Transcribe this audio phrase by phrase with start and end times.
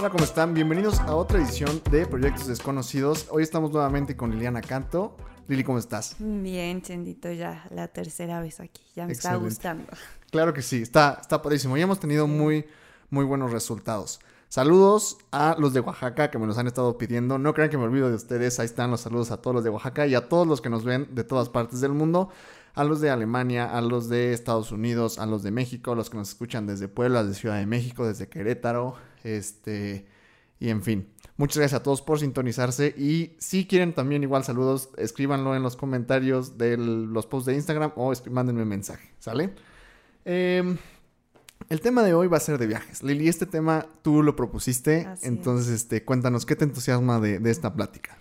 [0.00, 0.54] Hola, ¿cómo están?
[0.54, 3.26] Bienvenidos a otra edición de Proyectos Desconocidos.
[3.28, 5.14] Hoy estamos nuevamente con Liliana Canto.
[5.46, 6.16] Lili, ¿cómo estás?
[6.18, 8.80] Bien, Chendito, ya la tercera vez aquí.
[8.96, 9.84] Ya me está gustando.
[10.30, 11.76] Claro que sí, está, está padrísimo.
[11.76, 12.64] Y hemos tenido muy,
[13.10, 14.20] muy buenos resultados.
[14.48, 17.36] Saludos a los de Oaxaca que me los han estado pidiendo.
[17.36, 18.58] No crean que me olvido de ustedes.
[18.58, 20.82] Ahí están los saludos a todos los de Oaxaca y a todos los que nos
[20.82, 22.30] ven de todas partes del mundo.
[22.72, 26.08] A los de Alemania, a los de Estados Unidos, a los de México, a los
[26.08, 30.06] que nos escuchan desde Puebla, desde Ciudad de México, desde Querétaro, este,
[30.58, 31.08] y en fin.
[31.40, 32.94] Muchas gracias a todos por sintonizarse.
[32.98, 37.92] Y si quieren también igual saludos, escríbanlo en los comentarios de los posts de Instagram
[37.96, 39.54] o mándenme un mensaje, ¿sale?
[40.26, 40.76] Em,
[41.70, 43.02] el tema de hoy va a ser de viajes.
[43.02, 47.74] Lili, este tema tú lo propusiste, entonces este, cuéntanos, ¿qué te entusiasma de, de, esta
[47.74, 48.18] plática?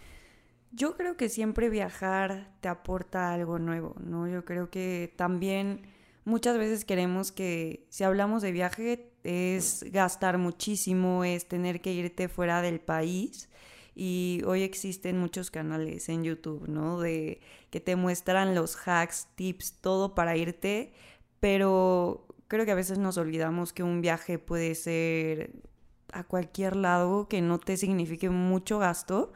[0.71, 4.29] Yo creo que siempre viajar te aporta algo nuevo, ¿no?
[4.29, 5.81] Yo creo que también
[6.23, 12.29] muchas veces queremos que si hablamos de viaje es gastar muchísimo, es tener que irte
[12.29, 13.47] fuera del país.
[13.95, 16.99] Y hoy existen muchos canales en YouTube, ¿no?
[16.99, 20.93] De que te muestran los hacks, tips, todo para irte,
[21.39, 25.51] pero creo que a veces nos olvidamos que un viaje puede ser
[26.11, 29.31] a cualquier lado, que no te signifique mucho gasto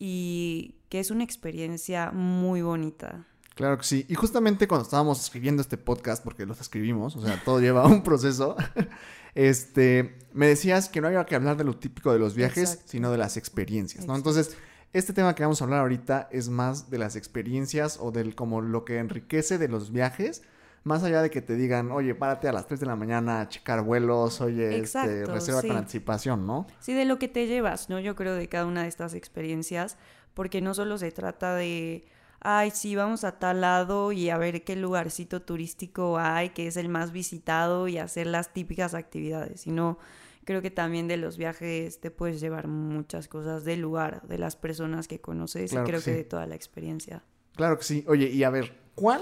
[0.00, 3.26] y que es una experiencia muy bonita.
[3.58, 4.06] Claro que sí.
[4.08, 8.04] Y justamente cuando estábamos escribiendo este podcast, porque los escribimos, o sea, todo lleva un
[8.04, 8.54] proceso,
[9.34, 13.10] este, me decías que no había que hablar de lo típico de los viajes, sino
[13.10, 14.14] de las experiencias, ¿no?
[14.14, 14.56] Entonces,
[14.92, 18.60] este tema que vamos a hablar ahorita es más de las experiencias o del como
[18.60, 20.42] lo que enriquece de los viajes,
[20.84, 23.48] más allá de que te digan, oye, párate a las 3 de la mañana a
[23.48, 26.68] checar vuelos, oye, este, reserva con anticipación, ¿no?
[26.78, 27.98] Sí, de lo que te llevas, ¿no?
[27.98, 29.96] Yo creo de cada una de estas experiencias,
[30.34, 32.06] porque no solo se trata de
[32.40, 36.76] ay, sí, vamos a tal lado y a ver qué lugarcito turístico hay, que es
[36.76, 39.98] el más visitado y hacer las típicas actividades, sino
[40.44, 44.56] creo que también de los viajes te puedes llevar muchas cosas del lugar, de las
[44.56, 47.22] personas que conoces y creo que, de toda la experiencia.
[47.54, 48.04] Claro que sí.
[48.08, 49.20] Oye, y a ver, ¿cuál?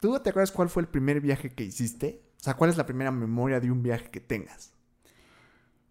[0.00, 2.20] ¿Tú te acuerdas cuál fue el primer viaje que hiciste?
[2.38, 4.75] O sea, ¿cuál es la primera memoria de un viaje que tengas?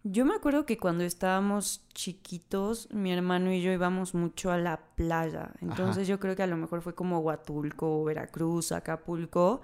[0.08, 4.78] Yo me acuerdo que cuando estábamos chiquitos, mi hermano y yo íbamos mucho a la
[4.94, 5.50] playa.
[5.60, 9.62] Entonces yo creo que a lo mejor fue como Huatulco, Veracruz, Acapulco.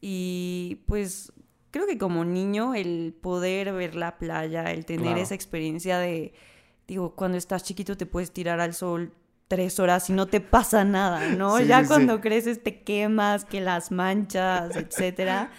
[0.00, 1.34] Y pues
[1.70, 6.32] creo que como niño el poder ver la playa, el tener esa experiencia de,
[6.88, 9.12] digo, cuando estás chiquito te puedes tirar al sol
[9.48, 11.60] tres horas y no te pasa nada, ¿no?
[11.60, 15.50] ya cuando creces te quemas, que las manchas, etcétera.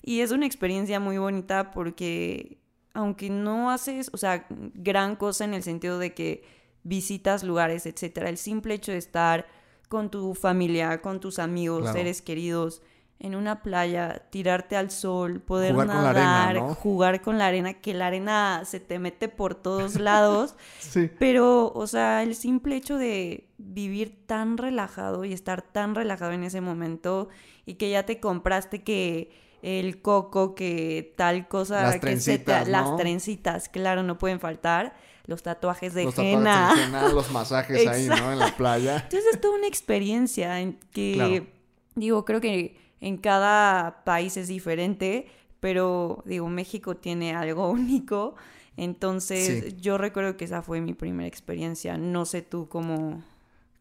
[0.00, 2.63] Y es una experiencia muy bonita porque
[2.94, 6.44] aunque no haces, o sea, gran cosa en el sentido de que
[6.84, 9.46] visitas lugares, etcétera, el simple hecho de estar
[9.88, 12.82] con tu familia, con tus amigos, seres queridos,
[13.18, 18.62] en una playa, tirarte al sol, poder nadar, jugar con la arena, que la arena
[18.64, 20.56] se te mete por todos lados.
[20.78, 21.10] sí.
[21.18, 26.44] Pero, o sea, el simple hecho de vivir tan relajado y estar tan relajado en
[26.44, 27.28] ese momento
[27.66, 29.30] y que ya te compraste que
[29.64, 34.94] el coco, que tal cosa, las que trencitas, las trencitas, claro, no pueden faltar.
[35.26, 36.68] Los tatuajes de los henna.
[36.68, 38.32] Tatuajes de henna los masajes ahí, ¿no?
[38.32, 38.96] En la playa.
[38.96, 41.50] Entonces es toda una experiencia en que,
[41.94, 45.28] digo, creo que en cada país es diferente,
[45.60, 48.34] pero digo, México tiene algo único.
[48.76, 51.96] Entonces, yo recuerdo que esa fue mi primera experiencia.
[51.96, 53.22] No sé tú cómo,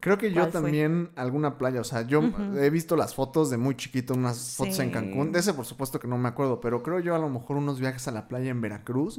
[0.03, 2.21] Creo que yo también alguna playa, o sea, yo
[2.59, 5.97] he visto las fotos de muy chiquito, unas fotos en Cancún, de ese por supuesto
[5.97, 8.51] que no me acuerdo, pero creo yo a lo mejor unos viajes a la playa
[8.51, 9.17] en Veracruz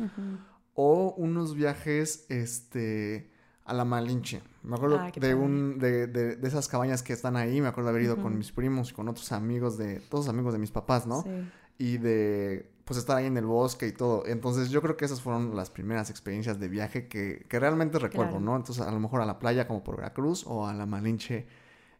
[0.75, 3.31] o unos viajes, este,
[3.65, 4.43] a la Malinche.
[4.62, 7.89] Me acuerdo ah, de un, de, de, de, esas cabañas que están ahí, me acuerdo
[7.89, 11.06] haber ido con mis primos y con otros amigos de, todos amigos de mis papás,
[11.06, 11.23] ¿no?
[11.23, 11.31] Sí.
[11.78, 14.27] Y de pues estar ahí en el bosque y todo.
[14.27, 18.41] Entonces yo creo que esas fueron las primeras experiencias de viaje que, que realmente recuerdo,
[18.41, 18.56] ¿no?
[18.56, 21.47] Entonces a lo mejor a la playa como por Veracruz o a la Malinche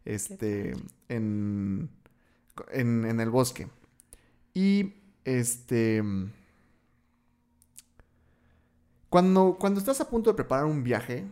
[0.05, 0.73] este,
[1.09, 1.89] en,
[2.71, 3.67] en, en el bosque.
[4.53, 4.93] Y
[5.23, 6.03] este...
[9.09, 11.25] Cuando, cuando estás a punto de preparar un viaje,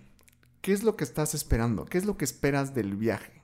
[0.62, 1.86] ¿qué es lo que estás esperando?
[1.86, 3.43] ¿Qué es lo que esperas del viaje?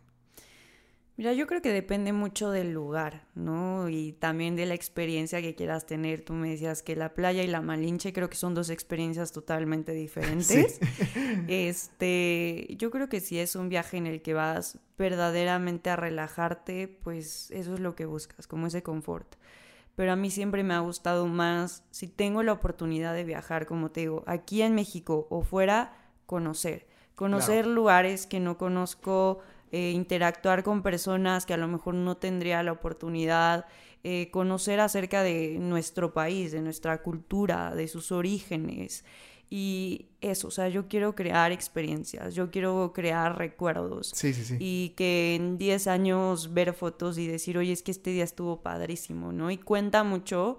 [1.20, 3.90] Mira, yo creo que depende mucho del lugar, ¿no?
[3.90, 6.22] Y también de la experiencia que quieras tener.
[6.22, 9.92] Tú me decías que la playa y la Malinche creo que son dos experiencias totalmente
[10.06, 10.80] diferentes.
[11.50, 16.88] Este, yo creo que si es un viaje en el que vas verdaderamente a relajarte,
[16.88, 19.36] pues eso es lo que buscas, como ese confort.
[19.98, 23.92] Pero a mí siempre me ha gustado más, si tengo la oportunidad de viajar, como
[23.92, 25.92] te digo, aquí en México o fuera,
[26.26, 26.88] conocer.
[27.16, 32.64] Conocer lugares que no conozco eh, interactuar con personas que a lo mejor no tendría
[32.64, 33.66] la oportunidad,
[34.04, 39.04] eh, conocer acerca de nuestro país, de nuestra cultura, de sus orígenes.
[39.52, 44.12] Y eso, o sea, yo quiero crear experiencias, yo quiero crear recuerdos.
[44.14, 44.58] Sí, sí, sí.
[44.60, 48.62] Y que en 10 años ver fotos y decir, oye, es que este día estuvo
[48.62, 49.50] padrísimo, ¿no?
[49.50, 50.58] Y cuenta mucho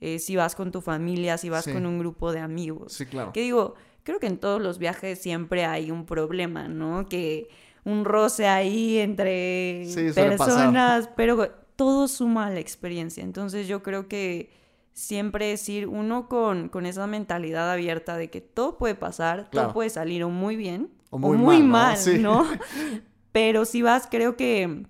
[0.00, 1.72] eh, si vas con tu familia, si vas Sí.
[1.74, 2.94] con un grupo de amigos.
[2.94, 3.32] Sí, claro.
[3.34, 3.74] Que digo,
[4.04, 7.06] creo que en todos los viajes siempre hay un problema, ¿no?
[7.10, 7.48] Que
[7.84, 10.54] un roce ahí entre Sí, suele pasar.
[10.56, 13.22] personas, pero todo suma a la experiencia.
[13.24, 14.50] Entonces yo creo que
[14.92, 19.68] siempre es ir uno con, con esa mentalidad abierta de que todo puede pasar, Claro.
[19.68, 21.96] todo puede salir o muy bien O muy mal, ¿no?
[21.96, 22.18] Sí.
[22.18, 22.46] ¿no?
[23.32, 24.84] Pero si vas, creo que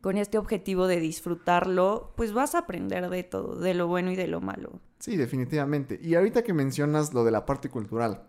[0.00, 4.16] con este objetivo de disfrutarlo, pues vas a aprender de todo, de lo bueno y
[4.16, 4.80] de lo malo.
[5.04, 6.00] Sí, definitivamente.
[6.02, 8.22] Y ahorita que mencionas lo de la parte cultural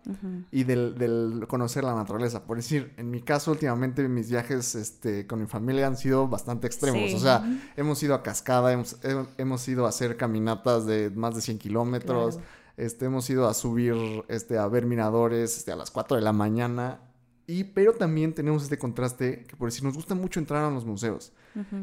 [0.51, 5.25] y del, del conocer la naturaleza, por decir, en mi caso últimamente mis viajes este,
[5.25, 7.11] con mi familia han sido bastante extremos.
[7.11, 7.15] Sí.
[7.15, 7.43] O sea,
[7.77, 11.59] hemos ido a cascada, hemos, he- hemos ido a hacer caminatas de más de 100
[11.59, 12.49] kilómetros, Claro.
[12.75, 13.95] este, hemos ido a subir
[14.27, 16.99] este, a ver miradores este, a las 4 de la mañana.
[17.47, 20.83] Y, pero también tenemos este contraste que por decir, nos gusta mucho entrar a los
[20.83, 21.31] museos.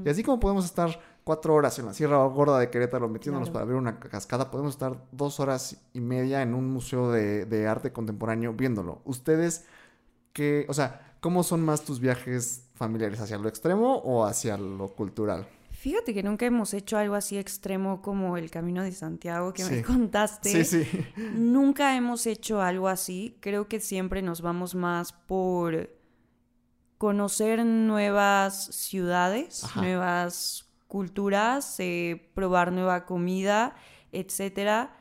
[0.05, 3.53] Y así como podemos estar cuatro horas en la Sierra Gorda de Querétaro metiéndonos Claro.
[3.61, 7.67] para ver una cascada, podemos estar dos horas y media en un museo de, de
[7.69, 9.01] arte contemporáneo viéndolo.
[9.05, 9.65] Ustedes,
[10.33, 13.21] qué, o sea, ¿cómo son más tus viajes familiares?
[13.21, 15.47] ¿Hacia lo extremo o hacia lo cultural?
[15.71, 19.75] Fíjate que nunca hemos hecho algo así extremo como el Camino de Santiago que Sí.
[19.77, 20.65] me contaste.
[20.65, 21.07] Sí, sí.
[21.35, 23.37] Nunca hemos hecho algo así.
[23.41, 25.91] Creo que siempre nos vamos más por
[26.99, 29.81] conocer nuevas ciudades, Ajá.
[29.81, 33.75] nuevas culturas, eh, probar nueva comida,
[34.12, 34.94] etcétera.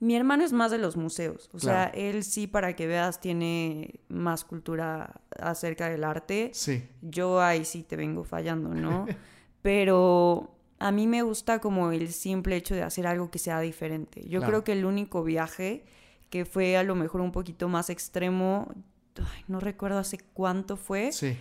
[0.00, 4.00] Mi hermano es más de los museos, o sea, él sí para que veas tiene
[4.08, 6.50] más cultura acerca del arte.
[6.54, 9.06] Sí, Yo ahí sí te vengo fallando, ¿no?
[9.62, 14.22] Pero a mí me gusta como el simple hecho de hacer algo que sea diferente.
[14.22, 14.46] Yo Claro.
[14.46, 15.84] creo que el único viaje
[16.30, 18.72] que fue a lo mejor un poquito más extremo,
[19.18, 21.36] ay, no recuerdo hace cuánto fue, sí.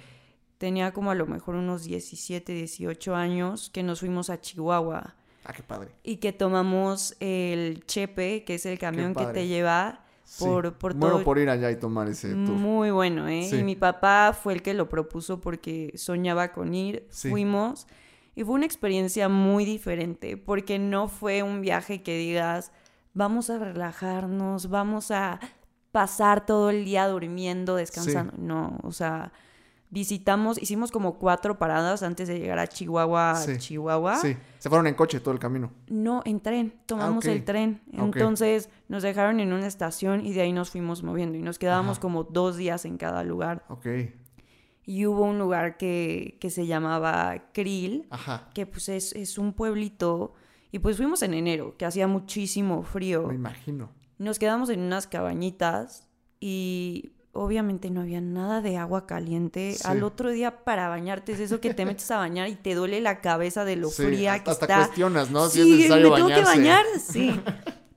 [0.64, 5.14] Tenía como a lo mejor unos 17, 18 años, que nos fuimos a Chihuahua
[5.44, 5.90] Ah, qué padre.
[6.04, 10.46] y que tomamos el Chepe, que es el camión que te lleva Sí.
[10.46, 12.56] por, por Muero todo por ir allá y tomar ese tour.
[12.56, 13.46] muy bueno, ¿eh?
[13.50, 13.58] Sí.
[13.58, 17.06] Y mi papá fue el que lo propuso porque soñaba con ir.
[17.10, 17.30] Sí.
[17.30, 17.88] Fuimos
[18.34, 22.72] y fue una experiencia muy diferente porque no fue un viaje que digas,
[23.14, 25.42] vamos a relajarnos, vamos a
[25.92, 28.34] pasar todo el día durmiendo, descansando.
[28.38, 29.34] No, o sea,
[29.94, 33.58] visitamos, hicimos como cuatro paradas antes de llegar a Chihuahua, Sí.
[33.60, 34.18] Chihuahua.
[34.18, 35.72] Sí, se fueron en coche todo el camino.
[35.88, 37.32] No, en tren, tomamos ok.
[37.32, 37.82] el tren.
[37.94, 38.02] Ah.
[38.04, 41.94] Entonces nos dejaron en una estación y de ahí nos fuimos moviendo y nos quedábamos
[41.98, 42.02] Ajá.
[42.02, 43.66] como dos días en cada lugar.
[43.70, 43.86] Ok,
[44.86, 48.50] Y hubo un lugar que, que se llamaba Krill, ajá.
[48.56, 50.34] que pues es, es un pueblito.
[50.72, 53.28] Y pues fuimos en enero, que hacía muchísimo frío.
[53.28, 53.92] Me imagino.
[54.18, 56.10] Nos quedamos en unas cabañitas
[56.40, 59.74] y obviamente no había nada de agua caliente.
[59.74, 59.82] Sí.
[59.86, 63.02] Al otro día para bañarte es eso que te metes a bañar y te duele
[63.02, 64.78] la cabeza de lo Sí, fría hasta, que hasta está.
[64.86, 65.50] cuestionas, ¿no?
[65.50, 67.40] Si es necesario me tengo que bañar, sí.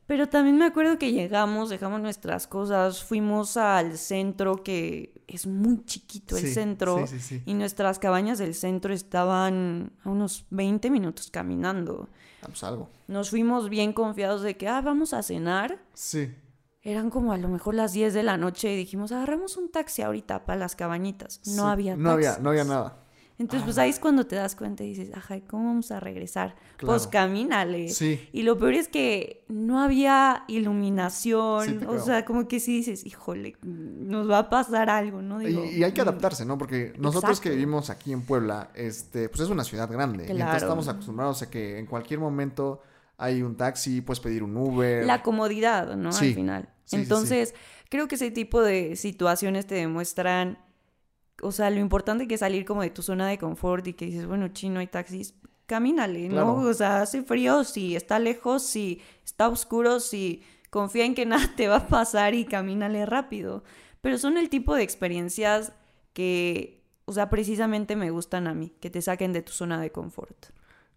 [0.06, 5.84] Pero también me acuerdo que llegamos, dejamos nuestras cosas, fuimos al centro que es muy
[5.84, 7.42] chiquito el Sí, centro sí, sí, sí.
[7.44, 12.08] y nuestras cabañas del centro estaban a unos 20 minutos caminando.
[12.42, 12.88] Ah, pues algo.
[13.08, 15.78] Nos fuimos bien confiados de que, ah, vamos a cenar.
[15.94, 16.32] Sí.
[16.86, 20.02] Eran como a lo mejor las 10 de la noche y dijimos, agarramos un taxi
[20.02, 21.40] ahorita para las cabañitas.
[21.44, 21.68] No sí.
[21.68, 22.44] había No había, taxis.
[22.44, 22.96] no había nada.
[23.38, 25.98] Entonces, pues ahí es cuando te das cuenta y dices, ajá, ¿y ¿cómo vamos a
[25.98, 26.54] regresar?
[26.78, 27.88] Pues camínale.
[27.88, 28.28] Sí.
[28.32, 31.84] Y lo peor es que no había iluminación.
[31.88, 35.42] o sea, como que sí dices, híjole, nos va a pasar algo, ¿no?
[35.42, 36.56] Y, Digo, y hay que mm, adaptarse, ¿no?
[36.56, 40.26] Porque nosotros que vivimos aquí en Puebla, este, pues es una ciudad grande.
[40.28, 42.80] Y entonces estamos acostumbrados a que en cualquier momento
[43.18, 45.04] hay un taxi, puedes pedir un Uber.
[45.04, 46.12] La comodidad, ¿no?
[46.12, 46.28] Sí.
[46.28, 46.62] Al final.
[46.62, 47.02] Sí, sí, sí.
[47.02, 47.54] Entonces,
[47.88, 50.58] creo que ese tipo de situaciones te demuestran,
[51.42, 54.06] o sea, lo importante que es salir como de tu zona de confort y que
[54.06, 55.34] dices, bueno, chino, hay taxis,
[55.66, 56.46] camínale, Claro.
[56.46, 56.68] ¿no?
[56.68, 61.50] O sea, hace frío, si está lejos, si está oscuro, si confía en que nada
[61.56, 63.64] te va a pasar y camínale rápido.
[64.00, 65.72] Pero son el tipo de experiencias
[66.12, 69.90] que, o sea, precisamente me gustan a mí, que te saquen de tu zona de
[69.90, 70.46] confort.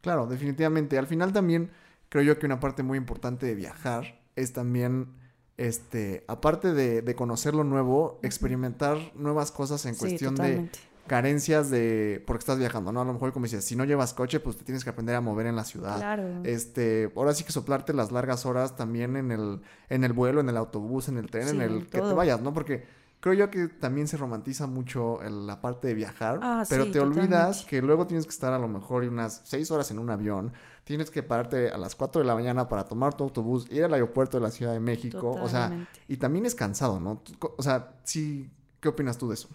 [0.02, 0.98] Claro, definitivamente.
[0.98, 1.72] Al final también
[2.10, 5.14] creo yo que una parte muy importante de viajar es también,
[5.58, 10.70] este, aparte de, de conocer lo nuevo, experimentar nuevas cosas en Sí, cuestión de
[11.08, 13.02] carencias de, porque estás viajando, ¿no?
[13.02, 15.22] A lo mejor como dices, si no llevas coche, pues te tienes que aprender a
[15.22, 15.98] mover en la ciudad.
[15.98, 16.42] Claro.
[16.44, 20.50] Este, ahora sí que soplarte las largas horas también en el, en el vuelo, en
[20.50, 22.54] el autobús, en el tren, en el que te vayas, ¿no?
[22.54, 22.86] Porque
[23.20, 26.92] creo yo que también se romantiza mucho el- la parte de viajar, Ah, pero sí,
[26.92, 30.10] te olvidas que luego tienes que estar a lo mejor unas seis horas en un
[30.10, 33.84] avión, tienes que pararte a las 4 de la mañana para tomar tu autobús, ir
[33.84, 35.70] al aeropuerto de la Ciudad de México, o sea,
[36.08, 37.22] y también es cansado, ¿no?
[37.58, 38.50] O sea, sí,
[38.80, 39.50] ¿qué opinas tú de eso?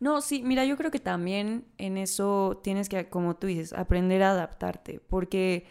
[0.00, 4.22] No, sí, mira, yo creo que también en eso tienes que, como tú dices, aprender
[4.24, 5.66] a adaptarte, porque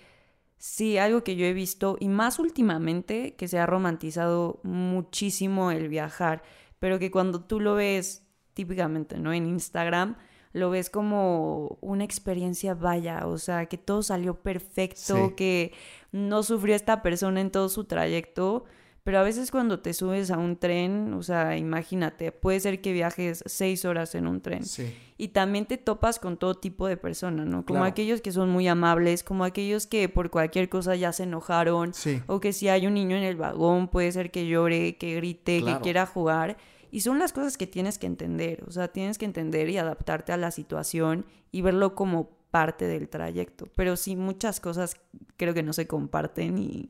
[0.57, 5.89] sí, algo que yo he visto, y más últimamente, que se ha romantizado muchísimo el
[5.89, 6.43] viajar,
[6.81, 9.31] pero que cuando tú lo ves típicamente, ¿no?
[9.31, 10.17] En Instagram,
[10.51, 15.35] lo ves como una experiencia vaya, o sea, que todo salió perfecto, Sí.
[15.37, 15.73] que
[16.11, 18.65] no sufrió esta persona en todo su trayecto,
[19.03, 22.93] pero a veces cuando te subes a un tren, o sea, imagínate, puede ser que
[22.93, 26.97] viajes seis horas en un tren Sí, y también te topas con todo tipo de
[26.97, 27.65] personas, ¿no?
[27.65, 27.85] Como Claro.
[27.91, 32.21] aquellos que son muy amables, como aquellos que por cualquier cosa ya se enojaron, sí,
[32.27, 35.59] o que si hay un niño en el vagón puede ser que llore, que grite,
[35.61, 35.77] Claro.
[35.79, 36.57] que quiera jugar.
[36.93, 40.33] Y son las cosas que tienes que entender, o sea, tienes que entender y adaptarte
[40.33, 43.67] a la situación y verlo como parte del trayecto.
[43.77, 44.97] Pero sí, muchas cosas
[45.37, 46.89] creo que no se comparten y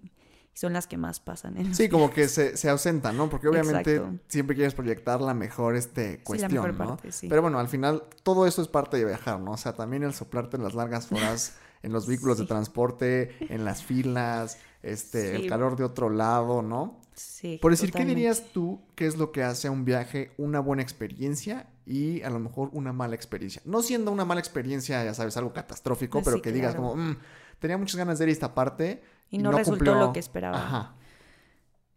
[0.53, 1.57] son las que más pasan.
[1.57, 3.29] En Sí, como que se, se ausenta, ¿no?
[3.29, 4.19] Porque obviamente Exacto.
[4.27, 6.87] siempre quieres proyectar la mejor este, Sí, la cuestión, mejor ¿no?
[6.95, 7.27] parte, sí.
[7.29, 9.51] Pero bueno, al final todo eso es parte de viajar, ¿no?
[9.51, 13.65] O sea, también el soplarte en las largas horas en los vehículos de transporte, en
[13.65, 16.99] las filas, este, el calor de otro lado, ¿no?
[17.15, 20.59] Sí, Por decir, ¿qué dirías tú que es lo que hace a un viaje una
[20.59, 23.61] buena experiencia y a lo mejor una mala experiencia?
[23.65, 27.17] No siendo una mala experiencia, ya sabes, algo catastrófico, Sí, pero que digas como, "Mm,
[27.59, 30.57] tenía muchas ganas de ir a esta parte Y no resultó lo que esperaba.
[30.57, 30.95] Ajá,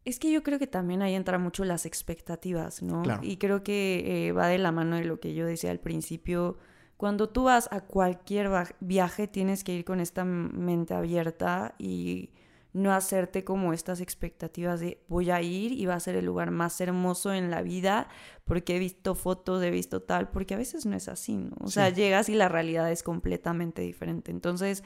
[0.04, 3.02] Es que yo creo que también ahí entra mucho las expectativas, ¿no?
[3.02, 3.22] Claro.
[3.22, 6.56] Y creo que eh, va de la mano de lo que yo decía al principio.
[6.96, 8.48] Cuando tú vas a cualquier
[8.80, 12.30] viaje, tienes que ir con esta mente abierta y
[12.74, 16.50] no hacerte como estas expectativas de voy a ir y va a ser el lugar
[16.50, 18.08] más hermoso en la vida
[18.44, 21.54] porque he visto fotos, he visto tal, porque a veces no es así, ¿no?
[21.60, 24.32] O sea, llegas y la realidad es completamente diferente.
[24.32, 24.82] Entonces,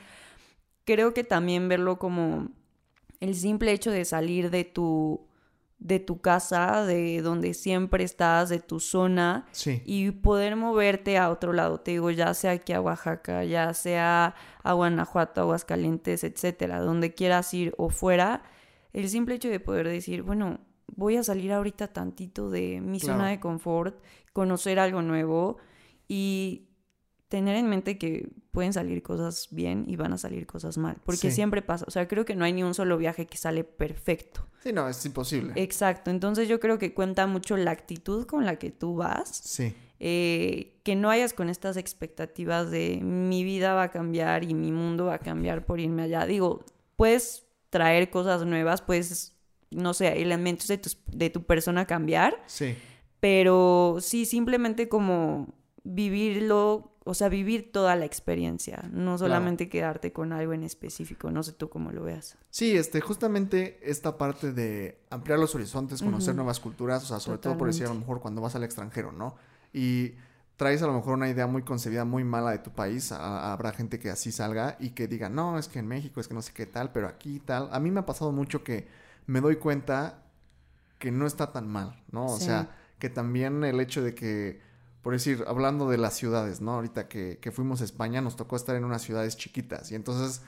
[0.88, 2.49] creo que también verlo como
[3.21, 5.26] el simple hecho de salir de tu
[5.78, 11.28] de tu casa, de donde siempre estás, de tu zona sí, y poder moverte a
[11.30, 16.80] otro lado, te digo, ya sea aquí a Oaxaca, ya sea a Guanajuato, Aguascalientes, etcétera,
[16.80, 18.42] donde quieras ir o fuera,
[18.92, 20.59] el simple hecho de poder decir, bueno,
[20.97, 23.18] voy a salir ahorita tantito de mi Claro.
[23.18, 24.02] zona de confort,
[24.33, 25.59] conocer algo nuevo
[26.09, 26.68] y
[27.29, 31.29] tener en mente que pueden salir cosas bien y van a salir cosas mal, porque
[31.29, 31.33] Sí.
[31.33, 34.47] siempre pasa, o sea, creo que no hay ni un solo viaje que sale perfecto.
[34.63, 35.53] sí, no, es imposible.
[35.57, 39.75] Exacto, entonces yo creo que cuenta mucho la actitud con la que tú vas, Sí,
[40.01, 44.73] eh, que no hayas con estas expectativas de mi vida va a cambiar y mi
[44.73, 46.25] mundo va a cambiar por irme allá.
[46.25, 46.65] Digo,
[46.97, 49.37] puedes traer cosas nuevas, puedes,
[49.71, 52.75] no sé, elementos de, tus- de tu persona cambiar, sí.
[53.21, 55.55] pero sí, simplemente como
[55.95, 61.42] vivirlo, o sea, vivir toda la experiencia, no solamente quedarte con algo en específico, no
[61.42, 62.37] sé tú cómo lo veas.
[62.50, 67.38] Sí, este, justamente esta parte de ampliar los horizontes, conocer nuevas culturas, o sea, sobre
[67.38, 69.37] todo por decir a lo mejor cuando vas al extranjero, ¿no?
[69.73, 70.12] Y
[70.57, 73.73] traes a lo mejor una idea muy concebida, muy mala de tu país, a- habrá
[73.73, 76.42] gente que así salga y que diga, no, es que en México es que no
[76.42, 77.68] sé qué tal, pero aquí tal.
[77.73, 78.87] A mí me ha pasado mucho que
[79.26, 80.23] me doy cuenta
[80.99, 82.26] que no está tan mal, ¿no?
[82.26, 82.47] O Sí.
[82.47, 84.61] sea, que también el hecho de que,
[85.09, 86.73] por decir, hablando de las ciudades, ¿no?
[86.73, 90.43] Ahorita que, que fuimos a España, nos tocó estar en unas ciudades chiquitas y entonces,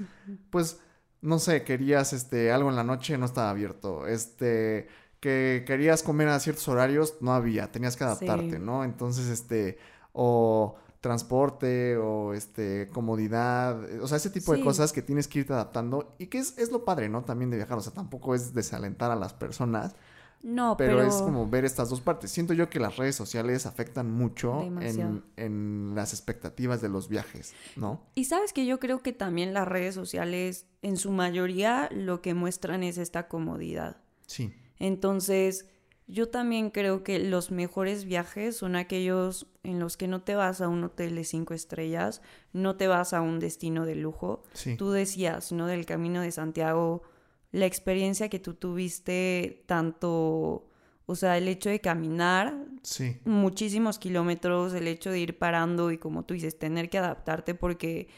[0.50, 0.80] pues,
[1.22, 4.06] no sé, querías este, algo en la noche, no estaba abierto.
[4.06, 4.86] Este,
[5.18, 8.58] que querías comer a ciertos horarios, no había, tenías que adaptarte, Sí.
[8.58, 8.84] ¿no?
[8.84, 9.78] Entonces, este,
[10.12, 15.54] o transporte o este comodidad, o sea, ese tipo de cosas que tienes que irte
[15.54, 17.24] adaptando y que es, es lo padre, ¿no?
[17.24, 19.94] También de viajar, o sea, tampoco es desalentar a las personas,
[20.42, 22.30] No, pero, pero, es como ver estas dos partes.
[22.30, 27.52] Siento yo que las redes sociales afectan mucho en, en las expectativas de los viajes,
[27.76, 28.06] ¿no?
[28.14, 32.32] Y sabes que yo creo que también las redes sociales, en su mayoría, lo que
[32.32, 33.98] muestran es esta comodidad.
[34.26, 35.66] Sí, Entonces,
[36.06, 40.60] yo también creo que los mejores viajes son aquellos en los que no te vas
[40.60, 44.42] a un hotel de cinco estrellas, no te vas a un destino de lujo.
[44.54, 44.76] sí.
[44.76, 45.66] Tú decías, ¿no?
[45.66, 47.02] Del Camino de Santiago,
[47.52, 50.66] la experiencia que tú tuviste, tanto,
[51.06, 55.98] o sea, el hecho de caminar Sí, muchísimos kilómetros, el hecho de ir parando y
[55.98, 58.08] como tú dices, tener que adaptarte porque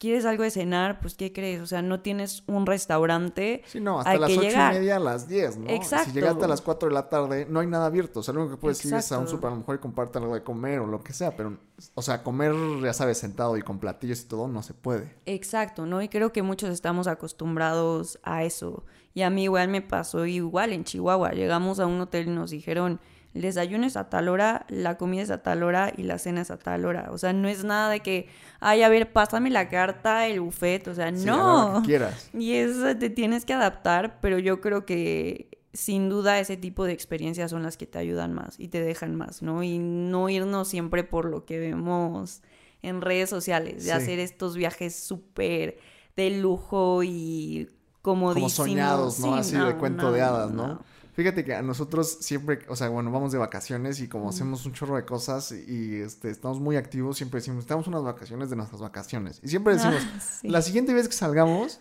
[0.00, 1.60] quieres algo de cenar, pues ¿qué crees?
[1.60, 3.62] O sea, no tienes un restaurante.
[3.66, 4.74] sí, no, hasta las ocho llegar.
[4.74, 5.68] y media a las diez, ¿no?
[5.68, 6.06] Exacto.
[6.06, 8.20] Si llegaste a las cuatro de la tarde, no hay nada abierto.
[8.20, 9.78] O sea, lo único que puedes ir es a un súper a lo mejor y
[9.78, 11.58] comprarte algo de comer o lo que sea, pero,
[11.94, 15.14] o sea, comer, ya sabes, sentado y con platillos y todo, no se puede.
[15.26, 16.00] Exacto, ¿no?
[16.00, 18.84] Y creo que muchos estamos acostumbrados a eso.
[19.12, 21.32] Y a mí igual me pasó igual en Chihuahua.
[21.32, 23.00] Llegamos a un hotel y nos dijeron,
[23.34, 26.40] el desayuno es a tal hora, la comida es a tal hora y la cena
[26.40, 27.08] es a tal hora.
[27.12, 30.88] O sea, no es nada de que, ay, a ver, pásame la carta, el buffet,
[30.88, 31.80] o sea, Sí, no.
[31.82, 32.28] que quieras.
[32.34, 36.92] Y eso te tienes que adaptar, pero yo creo que sin duda ese tipo de
[36.92, 39.62] experiencias son las que te ayudan más y te dejan más, ¿no?
[39.62, 42.42] Y no irnos siempre por lo que vemos
[42.82, 43.96] en redes sociales, de Sí.
[43.96, 45.78] hacer estos viajes súper
[46.16, 47.68] de lujo y
[48.02, 48.56] comodísimos.
[48.56, 49.34] Como soñados, ¿no?
[49.34, 50.66] Sí, Así de cuento no, de hadas, ¿no?
[50.66, 50.82] no.
[51.12, 54.28] Fíjate que a nosotros siempre, o sea, bueno, vamos de vacaciones y como Mm.
[54.28, 58.48] hacemos un chorro de cosas y este, estamos muy activos, siempre decimos, estamos unas vacaciones
[58.50, 59.40] de nuestras vacaciones.
[59.42, 60.48] Y siempre decimos, Ah, sí.
[60.48, 61.80] la siguiente vez que salgamos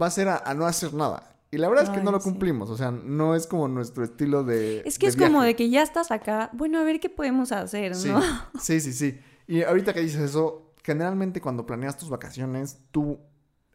[0.00, 1.32] va a ser a, a no hacer nada.
[1.50, 2.24] Y la verdad es que no lo sí.
[2.24, 4.82] cumplimos, o sea, no es como nuestro estilo de...
[4.84, 7.52] Es que de es como de que ya estás acá, bueno, a ver qué podemos
[7.52, 8.20] hacer, Sí, ¿no?
[8.60, 9.20] sí, sí, sí.
[9.46, 13.20] Y ahorita que dices eso, generalmente cuando planeas tus vacaciones, tú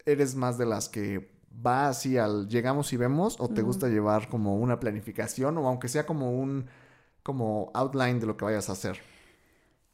[0.05, 1.30] eres más de las que
[1.65, 5.88] va así al llegamos y vemos o te gusta llevar como una planificación o aunque
[5.88, 6.67] sea como un
[7.24, 9.00] como outline de lo que vayas a hacer.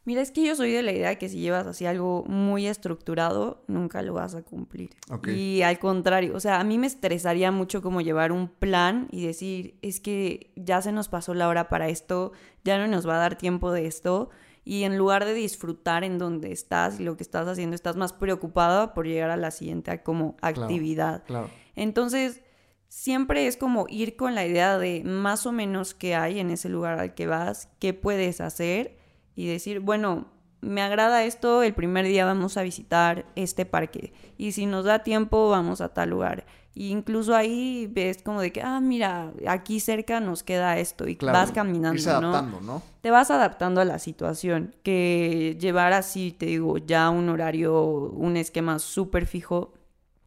[0.08, 3.62] Mira, es que yo soy de la idea que si llevas así algo muy estructurado,
[3.68, 4.92] nunca lo vas a cumplir.
[5.28, 9.26] Y al contrario, o sea, a mí me estresaría mucho como llevar un plan y
[9.26, 12.32] decir, es que ya se nos pasó la hora para esto,
[12.64, 14.30] ya no nos va a dar tiempo de esto.
[14.68, 18.12] Y en lugar de disfrutar en donde estás y lo que estás haciendo, estás más
[18.12, 21.24] preocupada por llegar a la siguiente como actividad.
[21.24, 21.50] Claro.
[21.78, 22.42] Entonces,
[22.90, 26.68] siempre es como ir con la idea de más o menos qué hay en ese
[26.68, 28.98] lugar al que vas, qué puedes hacer
[29.38, 30.28] y decir, bueno,
[30.60, 35.00] me agrada esto, el primer día vamos a visitar este parque y si nos da
[35.00, 36.46] tiempo vamos a tal lugar.
[36.80, 41.16] Y incluso ahí ves como de que, ah, mira, aquí cerca nos queda esto y
[41.16, 41.40] Claro.
[41.40, 42.84] vas caminando, Irse adaptando, ¿no?
[43.02, 48.38] te vas adaptando a la situación, que llevar así, te digo, ya un horario, un
[48.38, 49.74] esquema súper fijo,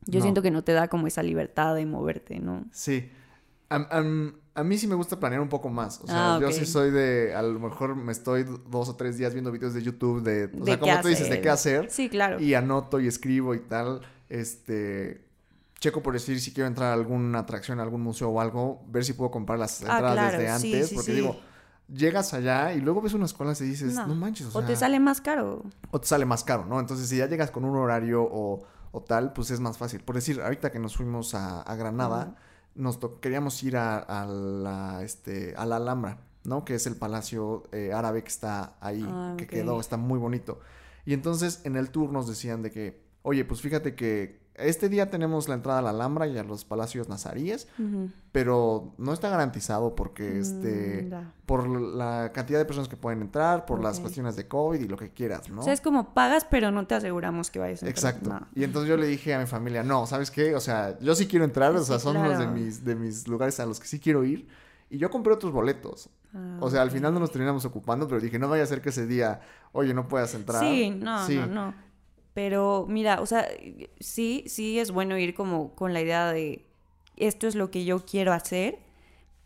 [0.07, 0.23] yo No.
[0.25, 2.65] siento que no te da como esa libertad de moverte, ¿no?
[2.73, 3.09] Sí.
[3.69, 6.01] Am- am- a mí sí me gusta planear un poco más.
[6.01, 9.17] O sea, Ah, yo sí soy de, a lo mejor me estoy dos o tres
[9.17, 11.89] días viendo videos de YouTube de, o De sea, como tú dices, de qué hacer.
[11.91, 12.41] Sí, claro.
[12.41, 14.01] Y anoto y escribo y tal.
[14.29, 15.30] Este.
[15.81, 19.05] Checo por decir si quiero entrar a alguna atracción, a algún museo o algo, ver
[19.05, 20.89] si puedo comprar las Ah, entradas claro, desde antes.
[20.89, 21.17] sí, porque sí.
[21.17, 21.41] digo,
[21.89, 24.15] llegas allá y luego ves unas colas y dices, no, No.
[24.15, 25.65] manches, o, o te sale más caro.
[25.91, 26.79] o te sale más caro, ¿no?
[26.81, 28.63] Entonces, si ya llegas con un horario o,
[28.93, 30.01] o tal, pues es más fácil.
[30.01, 32.37] Por decir, ahorita que nos fuimos a, a Granada,
[32.75, 36.65] nos queríamos ir a, a la, este, a la Alhambra, ¿no?
[36.65, 40.61] Que es el palacio eh, árabe que está ahí, Ah, que quedó, está muy bonito.
[41.07, 45.09] Y entonces en el tour nos decían de que, oye, pues fíjate que este día
[45.11, 47.67] tenemos la entrada a la Alhambra y a los palacios nazaríes,
[48.33, 51.33] pero no está garantizado porque este Mm, ya.
[51.47, 54.97] por la cantidad de personas que pueden entrar, por las cuestiones de COVID y lo
[54.97, 55.61] que quieras, ¿no?
[55.61, 58.13] O sea, es como pagas, pero no te aseguramos que vayas a entrar.
[58.15, 58.31] Exacto.
[58.31, 58.47] No.
[58.55, 60.55] Y entonces yo le dije a mi familia, no, ¿sabes qué?
[60.55, 62.53] O sea, yo sí quiero entrar, o sea, son unos de claro.
[62.53, 64.47] mis, de mis lugares a los que sí quiero ir.
[64.91, 66.11] Y yo compré otros boletos.
[66.35, 68.81] Ah, O sea, al final no nos terminamos ocupando, pero dije, no vaya a ser
[68.83, 69.41] que ese día,
[69.73, 70.61] oye, no puedas entrar.
[70.63, 71.37] Sí, no, Sí.
[71.37, 71.75] no, no.
[72.43, 73.47] Pero mira, o sea,
[73.99, 76.65] sí, sí es bueno ir como con la idea de
[77.19, 78.79] esto es lo que yo quiero hacer,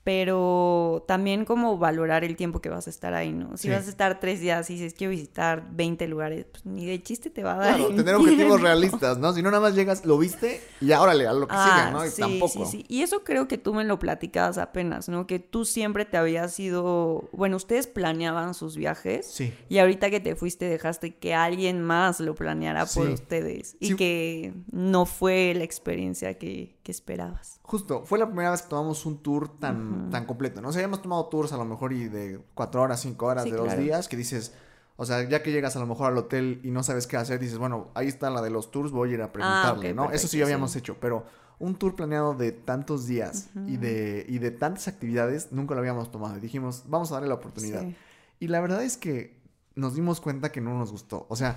[0.05, 3.57] pero también como valorar el tiempo que vas a estar ahí, ¿no?
[3.57, 3.71] Si Sí.
[3.71, 7.31] vas a estar tres días y dices quiero visitar 20 lugares, pues ni de chiste
[7.31, 7.77] te va a dar.
[7.79, 9.33] Claro, tener objetivos realistas, ¿no?
[9.33, 12.05] Si no, nada más llegas, lo viste y ya, órale, a lo que siga, ¿no?
[12.05, 12.67] Y Ah, sí, tampoco.
[12.67, 12.85] sí, sí.
[12.89, 15.27] Y eso creo que tú me lo platicabas apenas, ¿no?
[15.27, 19.27] Que tú siempre te habías ido, bueno, ustedes planeaban sus viajes.
[19.27, 19.55] Sí.
[19.71, 24.53] Y ahorita que te fuiste dejaste que alguien más lo planeara por ustedes y que
[24.71, 27.59] no fue la experiencia que, que esperabas.
[27.63, 30.69] Justo, fue la primera vez que tomamos un tour tan, tan completo, ¿no?
[30.69, 33.51] O sea, habíamos tomado tours a lo mejor y de cuatro horas, cinco horas, Sí,
[33.51, 33.81] de dos claro.
[33.83, 34.53] días, que dices,
[34.97, 37.41] o sea, ya que llegas a lo mejor al hotel y no sabes qué hacer,
[37.41, 39.97] dices, bueno, ahí está la de los tours, voy a ir a preguntarle, Ah, ok,
[39.97, 40.11] ¿no?
[40.13, 40.79] Eso sí habíamos sí.
[40.79, 41.25] hecho, pero
[41.59, 46.11] un tour planeado de tantos días y, de, y de tantas actividades, nunca lo habíamos
[46.11, 46.37] tomado.
[46.37, 47.81] Y dijimos, vamos a darle la oportunidad.
[47.83, 47.97] Sí.
[48.41, 49.41] Y la verdad es que
[49.75, 51.27] nos dimos cuenta que no nos gustó.
[51.31, 51.57] O sea,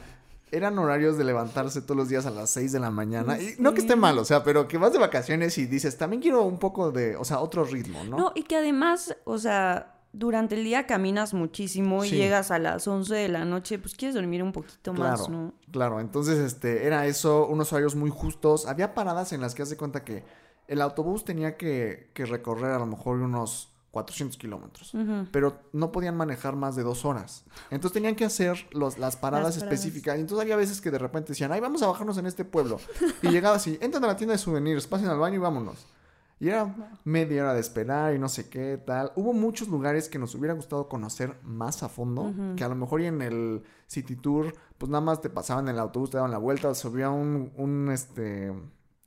[0.51, 3.39] eran horarios de levantarse todos los días a las 6 de la mañana.
[3.39, 6.21] Y no que esté mal, o sea, pero que vas de vacaciones y dices, también
[6.21, 8.17] quiero un poco de, o sea, otro ritmo, ¿no?
[8.17, 8.31] ¿no?
[8.35, 12.15] y que además, o sea, durante el día caminas muchísimo y Sí.
[12.15, 15.53] llegas a las 11 de la noche, pues quieres dormir un poquito más, ¿no?
[15.71, 15.99] claro.
[15.99, 18.65] Entonces, este, era eso, unos horarios muy justos.
[18.67, 20.23] Había paradas en las que hace cuenta que
[20.67, 24.93] el autobús tenía que, que recorrer a lo mejor unos 400 kilómetros.
[25.31, 27.45] Pero no podían manejar más de dos horas.
[27.71, 30.17] Entonces tenían que hacer los, las paradas Las específicas.
[30.17, 32.79] Y entonces había veces que de repente decían, ay, vamos a bajarnos en este pueblo.
[33.21, 35.87] Y llegaba así, entran a la tienda de souvenirs, pasen al baño y vámonos.
[36.39, 39.11] Y era media hora de esperar y no sé qué tal.
[39.15, 43.01] Hubo muchos lugares que nos hubiera gustado conocer más a fondo, que a lo mejor
[43.01, 46.31] y en el City Tour, pues nada más te pasaban en el autobús, te daban
[46.31, 48.51] la vuelta, subía un, un, este,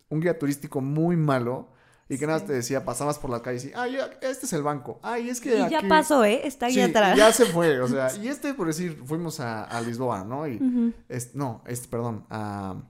[0.09, 1.69] un guía turístico muy malo.
[2.13, 4.53] Y que nada más te decía, pasabas por la calle y ah, ya, este es
[4.53, 4.99] el banco.
[5.01, 5.57] Ay, es que.
[5.57, 6.41] Y ya pasó, ¿eh?
[6.45, 7.17] Está ahí Sí, atrás.
[7.17, 10.49] Ya se fue, o sea, y este, por decir, fuimos a, a Lisboa, ¿no?
[10.49, 12.83] Y, es- no, este, perdón, a,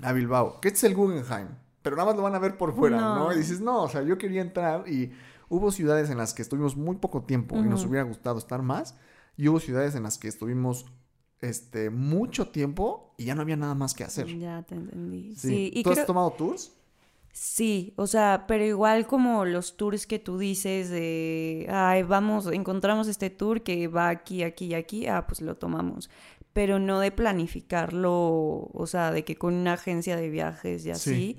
[0.00, 1.48] a Bilbao, que este es el Guggenheim,
[1.82, 3.14] pero nada más lo van a ver por fuera, ¿no?
[3.24, 3.32] No.
[3.32, 5.12] Y dices, no, o sea, yo quería entrar y
[5.48, 8.94] hubo ciudades en las que estuvimos muy poco tiempo y nos hubiera gustado estar más,
[9.36, 10.86] y hubo ciudades en las que estuvimos,
[11.40, 14.26] este, mucho tiempo y ya no había nada más que hacer.
[14.38, 15.34] Ya te entendí.
[15.34, 15.48] Sí.
[15.48, 16.72] Sí, y ¿Tú has tomado tours?
[17.36, 23.08] Sí, o sea, pero igual como los tours que tú dices de, ay, vamos, encontramos
[23.08, 26.08] este tour que va aquí, aquí y aquí, ah, pues lo tomamos.
[26.52, 31.38] Pero no de planificarlo, o sea, de que con una agencia de viajes y así,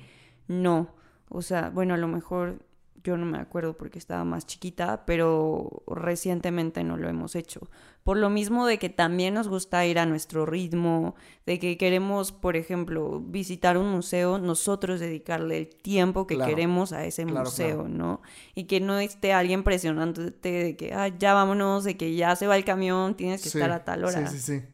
[0.50, 0.90] no.
[1.30, 2.65] O sea, bueno, a lo mejor
[3.06, 7.70] yo no me acuerdo porque estaba más chiquita, pero recientemente no lo hemos hecho.
[8.04, 11.16] Por lo mismo de que también nos gusta ir a nuestro ritmo,
[11.46, 16.50] de que queremos, por ejemplo, visitar un museo, nosotros dedicarle el tiempo que Claro.
[16.50, 17.88] queremos a ese Claro, museo, claro.
[17.90, 18.22] ¿no?
[18.56, 22.48] Y que no esté alguien presionándote de que, ah, ya vámonos, de que ya se
[22.48, 24.28] va el camión, tienes que Sí, estar a tal hora.
[24.28, 24.66] Sí, sí, sí.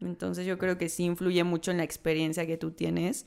[0.00, 3.26] Entonces yo creo que sí influye mucho en la experiencia que tú tienes.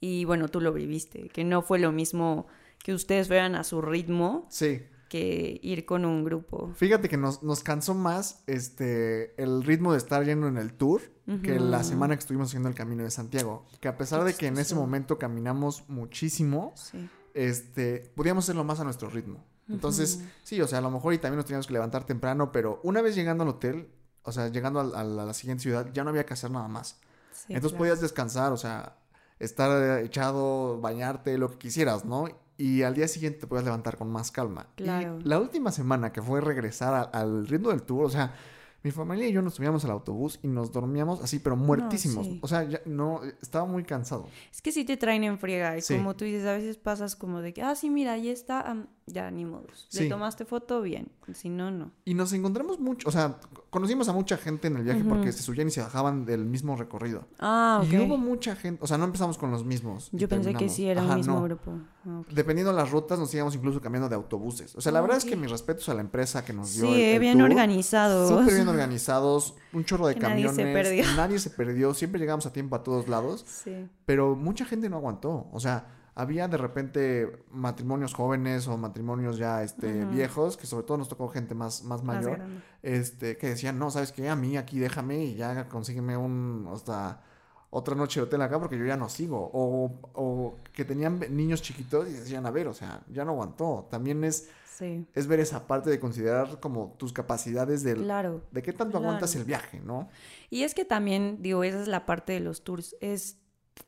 [0.00, 2.46] Y bueno, tú lo viviste, que no fue lo mismo
[2.82, 4.82] que ustedes fueran a su ritmo Sí.
[5.08, 6.70] que ir con un grupo.
[6.74, 11.00] Fíjate que nos, nos cansó más este el ritmo de estar yendo en el tour
[11.42, 13.66] que la semana que estuvimos haciendo el Camino de Santiago.
[13.80, 17.06] Que a pesar de que en ese momento caminamos muchísimo, Sí.
[17.34, 19.44] este, podíamos hacerlo más a nuestro ritmo.
[19.68, 22.80] Entonces, sí, o sea, a lo mejor y también nos teníamos que levantar temprano, pero
[22.82, 23.90] una vez llegando al hotel,
[24.22, 26.68] o sea, llegando a, la, a la siguiente ciudad, ya no había que hacer nada
[26.68, 26.98] más.
[27.32, 27.78] sí, Entonces claro.
[27.78, 28.96] podías descansar, o sea,
[29.38, 32.26] estar echado, bañarte, lo que quisieras, ¿no?
[32.58, 34.66] Y al día siguiente te podías levantar con más calma.
[34.74, 35.18] Claro.
[35.20, 38.34] Y la última semana que fue regresar a- al ritmo del tour, o sea,
[38.82, 42.26] mi familia y yo nos subíamos al autobús y nos dormíamos así, pero muertísimos.
[42.26, 42.38] sí.
[42.42, 44.26] O sea, ya no, estaba muy cansado.
[44.52, 45.76] Es que sí te traen en friega.
[45.78, 45.96] Y Sí.
[45.96, 48.76] como tú dices, a veces pasas como de que, ah, sí, mira, ahí está.
[49.12, 49.86] Ya, ni modos.
[49.88, 50.04] Sí.
[50.04, 51.08] Le tomaste foto, bien.
[51.34, 51.90] Si no, no.
[52.04, 53.38] Y nos encontramos mucho, o sea,
[53.70, 56.74] conocimos a mucha gente en el viaje porque se subían y se bajaban del mismo
[56.76, 57.26] recorrido.
[57.38, 57.92] Ah, ok.
[57.92, 60.08] Y hubo mucha gente, o sea, no empezamos con los mismos.
[60.12, 61.42] Yo pensé que sí era Ajá, un mismo no.
[61.42, 61.72] grupo.
[62.06, 62.22] Ah.
[62.32, 64.74] Dependiendo de las rutas, nos íbamos incluso cambiando de autobuses.
[64.76, 66.86] O sea, la Ah, verdad es que mis respetos a la empresa que nos dio
[66.86, 67.50] Sí, el, eh, el bien tour.
[67.50, 68.28] organizados.
[68.28, 70.56] Súper bien organizados, un chorro de Que nadie camiones.
[70.56, 71.04] se perdió.
[71.16, 73.86] Nadie se perdió, siempre llegamos a tiempo a todos lados, Sí.
[74.06, 75.46] pero mucha gente no aguantó.
[75.52, 75.86] O sea,
[76.18, 81.28] había de repente matrimonios jóvenes o matrimonios ya este, viejos, que sobre todo nos tocó
[81.28, 82.40] gente más, más mayor,
[82.82, 84.28] este, que decían, no, ¿sabes qué?
[84.28, 87.22] A mí aquí déjame y ya consígueme un, hasta
[87.70, 89.48] otra noche de hotel acá porque yo ya no sigo.
[89.52, 93.86] O, o que tenían niños chiquitos y decían, a ver, o sea, ya no aguantó.
[93.90, 95.04] También es, Sí.
[95.12, 98.42] es ver esa parte de considerar como tus capacidades del, Claro.
[98.52, 100.08] de qué tanto aguantas el viaje, ¿no?
[100.50, 103.37] Y es que también, digo, esa es la parte de los tours, es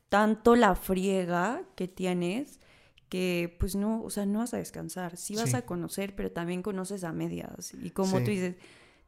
[0.09, 2.59] tanto la friega que tienes
[3.09, 5.55] que pues no, o sea, no vas a descansar, sí vas Sí.
[5.57, 7.73] a conocer, pero también conoces a medias.
[7.73, 8.23] Y como Sí.
[8.23, 8.55] tú dices,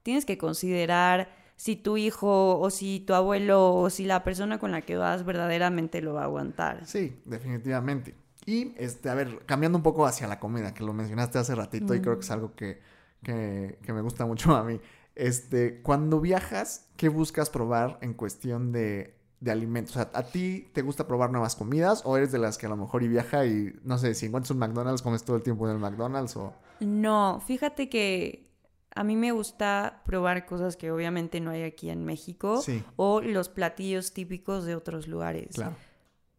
[0.03, 4.71] tienes que considerar si tu hijo o si tu abuelo o si la persona con
[4.71, 6.85] la que vas verdaderamente lo va a aguantar.
[6.85, 8.15] Sí, definitivamente.
[8.45, 11.95] Y, este, a ver, cambiando un poco hacia la comida, que lo mencionaste hace ratito
[11.95, 12.81] y creo que es algo que,
[13.23, 14.81] que, que me gusta mucho a mí.
[15.15, 19.95] Este, cuando viajas, ¿qué buscas probar en cuestión de, de alimentos?
[19.95, 22.69] O sea, ¿a ti te gusta probar nuevas comidas o eres de las que a
[22.69, 25.67] lo mejor y viaja y, no sé, si encuentras un McDonald's, comes todo el tiempo
[25.67, 26.53] en el McDonald's o...
[26.79, 28.49] No, fíjate que
[28.95, 33.21] a mí me gusta probar cosas que obviamente no hay aquí en México Sí, o
[33.21, 35.55] los platillos típicos de otros lugares.
[35.55, 35.75] claro.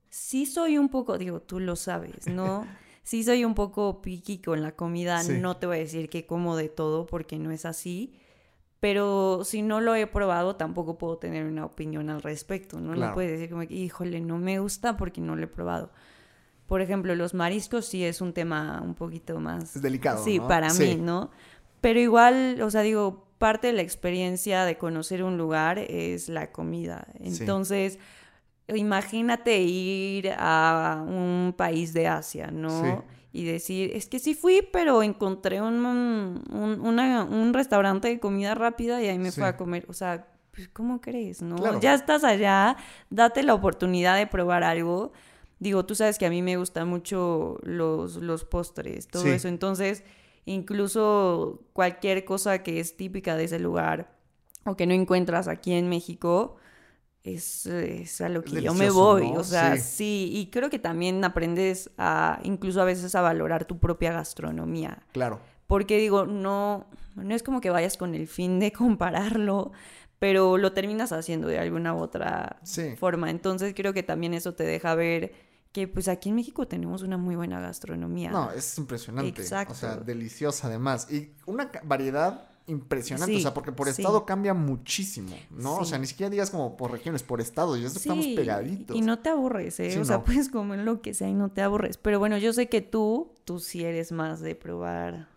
[0.09, 2.67] Sí soy un poco, digo, tú lo sabes, ¿no?
[3.07, 5.37] Sí soy un poco picky con la comida, Sí.
[5.39, 8.15] no te voy a decir que como de todo porque no es así,
[8.85, 12.93] pero si no lo he probado tampoco puedo tener una opinión al respecto, ¿no?
[12.93, 13.09] Claro.
[13.09, 15.91] No puedes decir como híjole, no me gusta porque no lo he probado.
[16.67, 19.75] Por ejemplo, los mariscos sí es un tema un poquito más...
[19.75, 20.49] Es delicado, Sí, ¿no?
[20.49, 20.83] para Sí.
[20.85, 21.31] mí, ¿no?
[21.81, 26.53] Pero igual, o sea, digo, parte de la experiencia de conocer un lugar es la
[26.53, 27.07] comida.
[27.23, 27.39] Sí.
[27.41, 27.99] Entonces,
[28.69, 32.83] imagínate ir a un país de Asia, ¿no?
[32.83, 32.91] Sí.
[33.37, 38.55] Y decir, es que sí fui, pero encontré un, un, una- un restaurante de comida
[38.55, 39.41] rápida y ahí me Sí.
[39.41, 39.85] fui a comer.
[39.89, 41.57] O sea, pues, ¿cómo crees, no?
[41.57, 41.81] Claro.
[41.81, 42.77] Ya estás allá,
[43.11, 45.13] date la oportunidad de probar algo.
[45.59, 49.31] Digo, tú sabes que a mí me gustan mucho los, los postres, todo Sí.
[49.31, 49.49] eso.
[49.49, 50.05] Entonces,
[50.69, 54.17] incluso cualquier cosa que es típica de ese lugar
[54.65, 56.57] o que no encuentras aquí en México,
[57.25, 59.31] es, es a lo que yo me voy.
[59.33, 59.41] ¿no?
[59.41, 59.83] O sea, Sí.
[59.83, 60.31] sí.
[60.35, 65.03] Y creo que también aprendes a, incluso a veces a valorar tu propia gastronomía.
[65.13, 65.41] Claro.
[65.67, 69.73] Porque digo, no, no es como que vayas con el fin de compararlo,
[70.19, 72.95] pero lo terminas haciendo de alguna u otra Sí.
[72.97, 73.31] forma.
[73.31, 75.33] Entonces creo que también eso te deja ver
[75.73, 78.31] que pues aquí en México tenemos una muy buena gastronomía.
[78.31, 79.41] No, es impresionante.
[79.43, 79.73] Exacto.
[79.73, 81.11] O sea, deliciosa además.
[81.11, 83.37] Y una variedad impresionante.
[83.37, 84.03] o sea, porque por sí.
[84.03, 85.77] estado cambia muchísimo, ¿no?
[85.77, 87.81] O sea, ni siquiera digas como por regiones, por estados.
[87.81, 88.97] Ya estamos pegaditos.
[88.97, 89.99] Y no te aburres, ¿eh?
[89.99, 91.97] O sea, puedes comer lo que sea y no te aburres.
[91.97, 95.29] Pero bueno, yo sé que tú, tú sí eres más de probar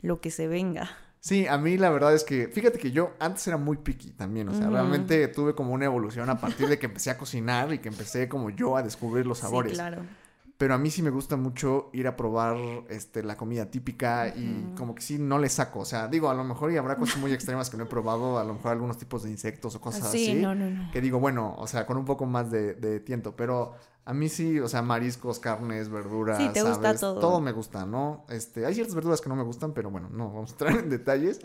[0.00, 0.90] lo que se venga.
[1.20, 4.46] Sí, a mí la verdad es que, fíjate que yo antes era muy picky también,
[4.50, 7.78] o sea, realmente tuve como una evolución a partir de que empecé a cocinar y
[7.78, 9.72] que empecé como yo a descubrir los sabores.
[9.72, 10.02] Sí, claro.
[10.56, 12.56] Pero a mí sí me gusta mucho ir a probar
[12.88, 16.34] este, la comida típica y como que sí no le saco, o sea, digo, a
[16.34, 18.96] lo mejor y habrá cosas muy extremas que no he probado, a lo mejor algunos
[18.96, 20.92] tipos de insectos o cosas sí, así, no, no, no.
[20.92, 24.28] que digo, bueno, o sea, con un poco más de, de tiento, pero a mí
[24.28, 27.18] sí, o sea, mariscos, carnes, verduras, Sí, te gusta todo.
[27.18, 28.24] Todo me gusta, ¿no?
[28.28, 30.90] Este, hay ciertas verduras que no me gustan, pero bueno, no vamos a entrar en
[30.90, 31.40] detalles.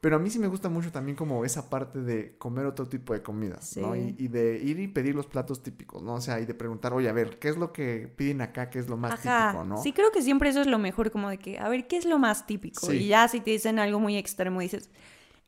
[0.00, 3.14] Pero a mí sí me gusta mucho también como esa parte de comer otro tipo
[3.14, 3.96] de comidas, ¿no?
[3.96, 4.14] Y, Sí.
[4.18, 6.14] y de ir y pedir los platos típicos, ¿no?
[6.14, 8.70] O sea, y de preguntar, oye, a ver, ¿qué es lo que piden acá?
[8.70, 9.48] ¿Qué es lo más Ajá.
[9.50, 9.82] típico, no?
[9.82, 12.04] Sí, creo que siempre eso es lo mejor, como de que, a ver, ¿qué es
[12.04, 12.86] lo más típico?
[12.86, 12.96] Sí.
[12.98, 14.88] Y ya si te dicen algo muy extremo, dices,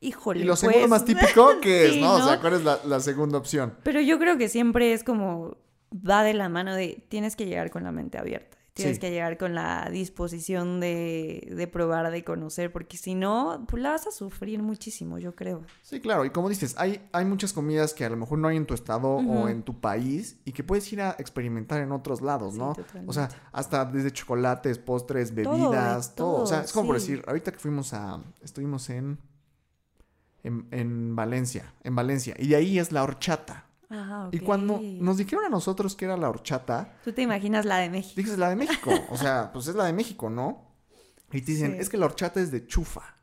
[0.01, 0.41] híjole.
[0.41, 0.59] y lo pues...
[0.59, 2.15] segundo más típico, ¿qué es, Sí, no?
[2.15, 3.75] O sea, ¿cuál es la, la segunda opción?
[3.83, 5.55] Pero yo creo que siempre es como
[5.93, 8.57] va de la mano de tienes que llegar con la mente abierta.
[8.81, 9.01] Tienes Sí.
[9.01, 13.91] que llegar con la disposición de, de probar, de conocer, porque si no, pues la
[13.91, 15.61] vas a sufrir muchísimo, yo creo.
[15.81, 18.57] Sí, claro, y como dices, hay, hay muchas comidas que a lo mejor no hay
[18.57, 22.21] en tu estado o en tu país y que puedes ir a experimentar en otros
[22.21, 22.73] lados, Sí, ¿no?
[22.73, 23.09] totalmente.
[23.09, 26.43] O sea, hasta desde chocolates, postres, Todo, bebidas, todo.
[26.43, 29.17] O sea, es como por decir, ahorita que fuimos a, estuvimos en,
[30.43, 33.65] en, en Valencia, en Valencia, y de ahí es la horchata.
[33.91, 37.77] Ajá, Y cuando nos dijeron a nosotros que era la horchata, Tú te imaginas la
[37.77, 38.13] de México.
[38.15, 40.71] dices la de México, o sea, pues es la de México, ¿no?
[41.31, 41.77] Y te dicen, Sí.
[41.79, 43.15] es que la horchata es de chufa.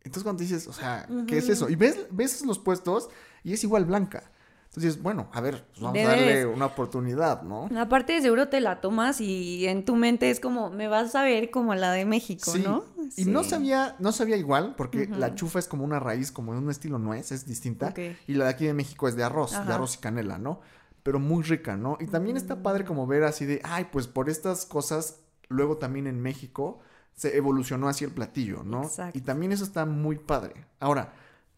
[0.00, 1.68] Entonces cuando dices, o sea, ¿qué es eso?
[1.68, 3.08] Y ves, ves los puestos
[3.44, 4.30] y es igual blanca.
[4.78, 7.68] Entonces, bueno, a ver, pues vamos a darle una oportunidad, ¿no?
[7.76, 11.24] Aparte de seguro te la tomas y en tu mente es como, me vas a
[11.24, 12.62] ver como la de México, Sí.
[12.62, 12.84] ¿no?
[13.16, 13.50] Y no Sí.
[13.50, 16.98] sabía, no sabía igual, porque la chufa es como una raíz, como de un estilo
[17.00, 17.92] nuez, es distinta.
[18.28, 20.60] Y la de aquí de México es de arroz, de arroz y canela, ¿no?
[21.02, 21.96] Pero muy rica, ¿no?
[22.00, 26.06] Y también está padre como ver así de, ay, pues por estas cosas, luego también
[26.06, 26.78] en México
[27.14, 28.84] se evolucionó así el platillo, ¿no?
[28.84, 29.18] Exacto.
[29.18, 30.66] Y también eso está muy padre.
[30.78, 31.14] Ahora,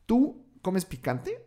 [0.06, 1.44] ¿tú comes picante?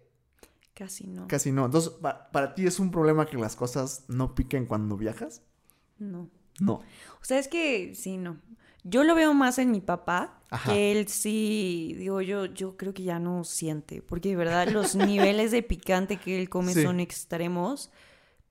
[0.74, 1.28] Casi no.
[1.28, 1.66] Casi no.
[1.66, 5.42] Entonces, pa- ¿para ti es un problema que las cosas no piquen cuando viajas?
[6.00, 6.30] No.
[6.60, 6.74] No.
[7.22, 8.38] O sea, es que sí, no.
[8.84, 10.74] Yo lo veo más en mi papá, Ajá.
[10.74, 14.96] que él sí, digo, yo, yo creo que ya no siente, porque de verdad los
[14.96, 16.84] niveles de picante que él come Sí.
[16.84, 17.92] son extremos,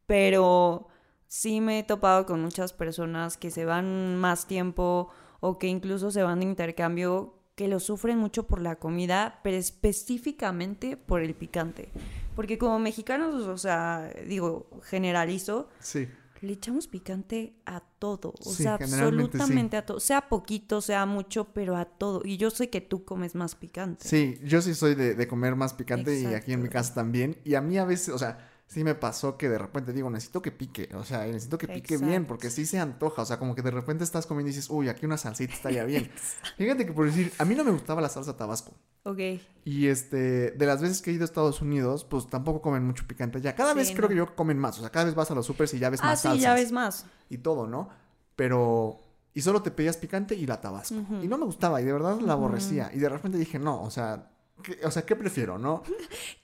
[0.07, 0.89] pero
[1.29, 5.09] sí me he topado con muchas personas que se van más tiempo
[5.41, 9.57] o que incluso se van de intercambio que lo sufren mucho por la comida, pero
[9.57, 11.91] específicamente por el picante.
[12.35, 16.09] Porque como mexicanos, o sea, digo, generalizo, Sí.
[16.41, 18.85] le echamos picante a todo, o Sí, sea, sí.
[18.85, 22.23] absolutamente a todo, sea poquito, sea mucho, pero a todo.
[22.25, 24.09] Y yo sé que tú comes más picante.
[24.09, 27.37] Sí, yo sí soy de, de comer más picante y aquí en mi casa también.
[27.45, 30.41] Y a mí a veces, o sea, sí me pasó que de repente digo, necesito
[30.41, 33.55] que pique, o sea, necesito que pique bien, porque sí se antoja, o sea, como
[33.55, 36.11] que de repente estás comiendo y dices, uy, aquí una salsita estaría bien.
[36.57, 38.73] Fíjate que por decir, a mí no me gustaba la salsa tabasco.
[39.05, 39.19] Ok,
[39.65, 43.05] Y este, de las veces que he ido a Estados Unidos, pues tampoco comen mucho
[43.07, 43.55] picante ya.
[43.55, 45.45] Cada Sí, vez creo que yo comen más, o sea, cada vez vas a los
[45.45, 47.07] supers y ya ves ah, más sí, salsas ya ves más.
[47.29, 47.91] y todo, ¿no?
[48.37, 49.01] Pero
[49.35, 50.95] y solo te pedías picante y la tabasco.
[51.23, 52.91] Y no me gustaba y de verdad la aborrecía.
[52.95, 54.31] Y de repente dije, no, o sea,
[54.63, 55.83] ¿qué, o sea, ¿qué prefiero, no?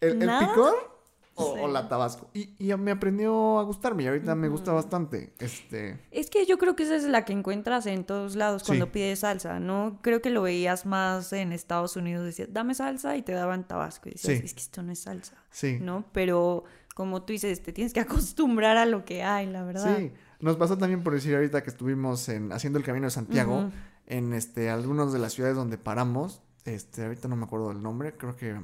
[0.01, 0.98] ¿El, el picor
[1.39, 1.61] o, Sí.
[1.63, 2.29] o la tabasco?
[2.35, 5.33] Y, y me aprendió a gustarme y ahorita me gusta bastante.
[5.39, 8.87] Este, Es que yo creo que esa es la que encuentras en todos lados cuando
[8.87, 8.91] Sí.
[8.93, 9.99] pides salsa, ¿no?
[10.03, 14.09] Creo que lo veías más en Estados Unidos, decías, dame salsa y te daban tabasco.
[14.09, 14.45] Y decías, Sí.
[14.45, 15.79] es que esto no es salsa, sí.
[15.81, 16.05] ¿no?
[16.13, 19.97] Pero como tú dices, te tienes que acostumbrar a lo que hay, la verdad.
[19.97, 23.71] Sí, nos pasó también por decir ahorita que estuvimos en, haciendo el Camino de Santiago,
[24.07, 28.15] en este, algunas de las ciudades donde paramos, este, ahorita no me acuerdo del nombre,
[28.17, 28.57] creo que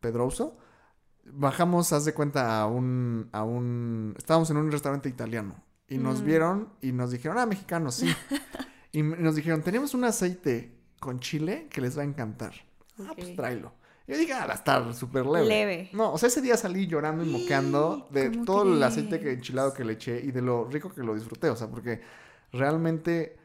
[0.00, 0.56] Pedroso.
[1.24, 5.54] Bajamos, haz de cuenta, a un, a un, estábamos en un restaurante italiano
[5.88, 6.24] y nos Mm.
[6.24, 8.06] vieron y nos dijeron, ah, mexicanos, sí.
[8.92, 12.52] y nos dijeron, tenemos un aceite con chile que les va a encantar.
[12.98, 13.72] Ah, pues tráelo.
[14.08, 15.46] Yo dije, ah, va a estar súper leve.
[15.46, 15.90] Leve.
[15.92, 19.32] No, o sea, ese día salí llorando y moqueando de ¿Cómo todo el aceite que
[19.32, 21.48] enchilado que le eché y de lo rico que lo disfruté.
[21.50, 22.00] O sea, porque
[22.52, 23.36] realmente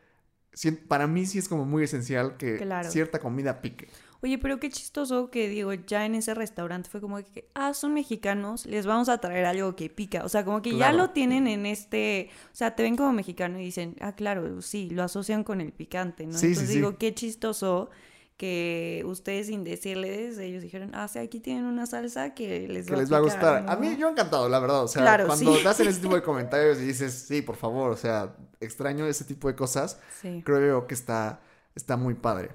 [0.88, 2.90] para mí sí es como muy esencial que Claro.
[2.90, 3.88] cierta comida pique.
[4.24, 7.94] Oye, pero qué chistoso que digo, ya en ese restaurante fue como que, ah, son
[7.94, 10.24] mexicanos, les vamos a traer algo que pica.
[10.26, 13.60] O sea, como que ya lo tienen en este, o sea, te ven como mexicano
[13.60, 16.38] y dicen, ah, claro, sí, lo asocian con el picante, ¿no?
[16.38, 16.76] Sí, Entonces sí.
[16.76, 17.90] digo, qué chistoso
[18.38, 22.94] que ustedes sin decirles, ellos dijeron, ah, sí, aquí tienen una salsa que les, que
[22.94, 23.66] va, les va a picar", gustar.
[23.68, 24.84] A mí yo encantado, la verdad.
[24.84, 25.64] O sea, Claro, cuando sí.
[25.64, 29.26] te hacen ese tipo de comentarios y dices, sí, por favor, o sea, extraño ese
[29.26, 31.42] tipo de cosas, Sí, creo que está,
[31.76, 32.52] está muy padre.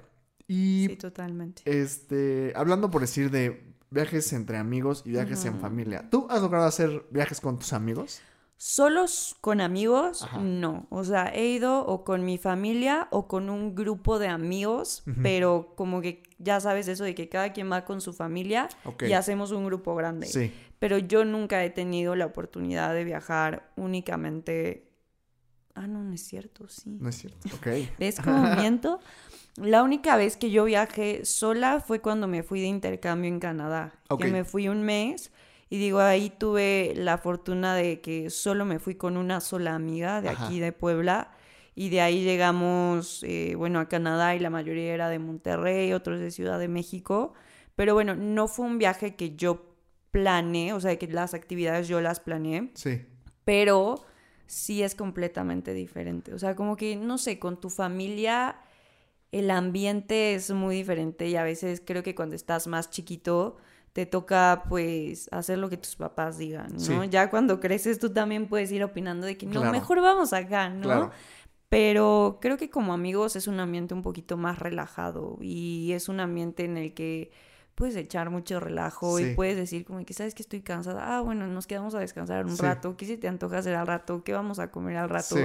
[0.47, 1.61] Y sí, totalmente.
[1.65, 6.65] este, hablando por decir de viajes entre amigos y viajes en familia, ¿tú has logrado
[6.65, 8.21] hacer viajes con tus amigos?
[8.57, 10.39] Solos con amigos, Ajá.
[10.39, 10.87] no.
[10.89, 15.73] O sea, he ido o con mi familia o con un grupo de amigos, pero
[15.75, 18.69] como que ya sabes eso de que cada quien va con su familia
[19.05, 20.27] y hacemos un grupo grande.
[20.27, 20.53] Sí.
[20.79, 24.89] Pero yo nunca he tenido la oportunidad de viajar únicamente.
[25.75, 26.97] Ah, no, no es cierto, sí.
[27.01, 27.49] No es cierto.
[27.55, 27.67] Ok.
[27.99, 28.99] ¿Ves cómo miento?
[29.57, 33.93] La única vez que yo viajé sola fue cuando me fui de intercambio en Canadá.
[34.09, 34.23] Ok.
[34.23, 35.31] Que me fui un mes
[35.69, 40.21] y digo, ahí tuve la fortuna de que solo me fui con una sola amiga
[40.21, 40.45] de Ajá.
[40.47, 41.31] aquí de Puebla.
[41.75, 46.19] Y de ahí llegamos, eh, bueno, a Canadá y la mayoría era de Monterrey, otros
[46.19, 47.33] de Ciudad de México.
[47.75, 49.65] Pero bueno, no fue un viaje que yo
[50.11, 53.01] planeé, o sea, que las actividades yo las planeé Sí.
[53.45, 54.05] pero
[54.45, 56.33] sí es completamente diferente.
[56.35, 58.55] O sea, como que, no sé, con tu familia
[59.33, 63.57] el ambiente es muy diferente y a veces creo que cuando estás más chiquito
[63.91, 66.79] te toca pues hacer lo que tus papás digan, ¿no?
[66.79, 66.93] Sí.
[67.09, 69.71] Ya cuando creces tú también puedes ir opinando de que no, Claro.
[69.71, 70.81] mejor vamos acá, ¿no?
[70.83, 71.11] Claro.
[71.69, 76.19] Pero creo que como amigos es un ambiente un poquito más relajado y es un
[76.19, 77.31] ambiente en el que
[77.73, 79.25] puedes echar mucho relajo Sí.
[79.31, 82.45] y puedes decir como que sabes que estoy cansada, ah, bueno, nos quedamos a descansar
[82.45, 82.61] un Sí.
[82.61, 84.23] rato, ¿qué se te antoja hacer al rato?
[84.23, 85.35] ¿Qué vamos a comer al rato?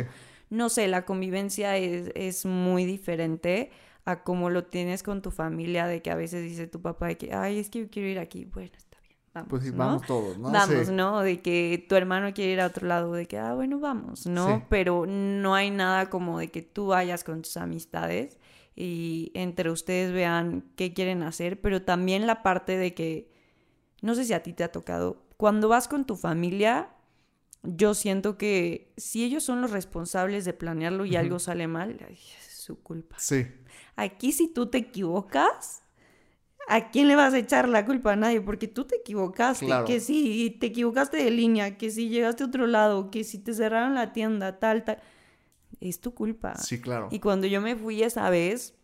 [0.51, 3.71] No sé, la convivencia es, es muy diferente
[4.05, 7.19] a como lo tienes con tu familia, de que a veces dice tu papá de
[7.19, 9.77] que, ay, es que yo quiero ir aquí, bueno, está bien, vamos, Pues sí, ¿no?
[9.77, 10.51] vamos todos, ¿no?
[10.51, 10.93] Vamos, Sí.
[10.93, 11.21] ¿no?
[11.21, 14.57] De que tu hermano quiere ir a otro lado, de que, ah, bueno, vamos, ¿no?
[14.57, 14.65] Sí.
[14.71, 18.39] Pero no hay nada como de que tú vayas con tus amistades
[18.75, 23.31] y entre ustedes vean qué quieren hacer, pero también la parte de que,
[24.01, 26.89] no sé si a ti te ha tocado, cuando vas con tu familia,
[27.77, 32.15] yo siento que si ellos son los responsables de planearlo y algo sale mal, ay,
[32.15, 33.17] es su culpa.
[33.19, 33.47] Sí.
[33.97, 35.83] Aquí si tú te equivocas,
[36.69, 38.13] ¿a quién le vas a echar la culpa?
[38.13, 39.67] A nadie, porque tú te equivocaste.
[39.67, 39.87] Claro.
[39.87, 43.53] Que si te equivocaste de línea, que si llegaste a otro lado, que si te
[43.53, 44.99] cerraron la tienda, tal, tal,
[45.81, 46.57] es tu culpa.
[46.57, 47.09] Sí, claro.
[47.11, 48.75] Y cuando yo me fui esa vez,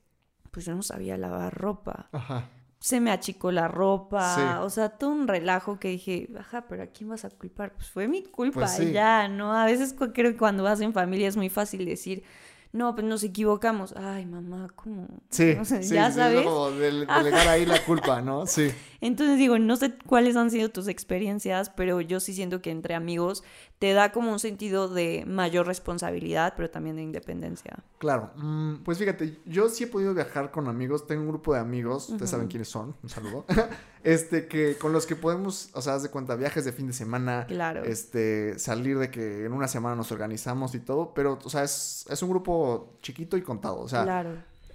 [0.51, 2.09] pues yo no sabía lavar ropa.
[2.13, 2.51] Ajá.
[2.85, 4.43] Se me achicó la ropa, Sí.
[4.61, 7.73] o sea, todo un relajo que dije, ajá, pero ¿a quién vas a culpar?
[7.73, 8.93] Pues fue mi culpa, Pues sí.
[8.93, 9.57] ya, ¿no?
[9.57, 12.25] A veces creo que cuando vas en familia es muy fácil decir,
[12.73, 13.95] no, pues nos equivocamos.
[13.97, 15.07] Ay, mamá, ¿cómo?
[15.31, 15.57] Sí.
[15.61, 16.43] O sea, sí, ya sabes.
[16.43, 18.47] como del- delegar ahí la culpa, ¿no?
[18.47, 18.71] Sí.
[19.07, 22.95] Entonces digo, no sé cuáles han sido tus experiencias, pero yo sí siento que entre
[22.95, 23.45] amigos
[23.79, 27.81] te da como un sentido de mayor responsabilidad, pero también de independencia.
[27.99, 31.61] Claro, mm, pues fíjate, yo sí he podido viajar con amigos, tengo un grupo de
[31.61, 33.45] amigos, ustedes saben quiénes son, un saludo,
[34.05, 36.95] este, que con los que podemos, o sea, haz de cuenta, viajes de fin de
[36.95, 37.85] semana, Claro.
[37.85, 42.07] este, salir de que en una semana nos organizamos y todo, pero, o sea, es,
[42.09, 44.31] es un grupo chiquito y contado, o sea, claro.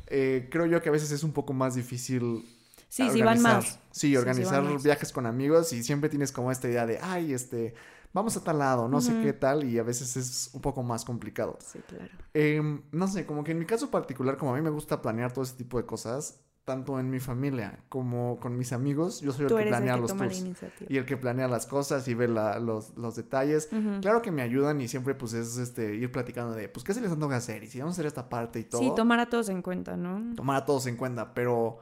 [0.06, 2.46] eh, creo yo que a veces es un poco más difícil
[2.90, 3.80] Sí, sí van organizar- más.
[3.92, 4.84] Sí, sí organizar van más.
[4.84, 7.74] viajes con amigos y siempre tienes como esta idea de, ay, este,
[8.14, 9.22] vamos a tal lado, no sé Ujú.
[9.22, 11.58] qué tal, y a veces es un poco más complicado.
[11.62, 12.10] Sí, claro.
[12.34, 15.32] Em, no sé, como que en mi caso particular, como a mí me gusta planear
[15.32, 19.44] todo ese tipo de cosas, tanto en mi familia como con mis amigos, yo soy
[19.44, 20.44] el Tú que eres el planea que los tours
[20.88, 23.70] y el que planea las cosas y ve la- los, los detalles.
[23.72, 24.02] Ujú.
[24.02, 27.02] Claro que me ayudan y siempre pues es este ir platicando de, pues, ¿qué se
[27.02, 27.64] les antoja hacer?
[27.64, 29.98] Y si vamos a hacer esta parte y todo, Sí, tomar a todos en cuenta,
[29.98, 30.36] ¿no?
[30.36, 31.80] tomar a todos en cuenta, pero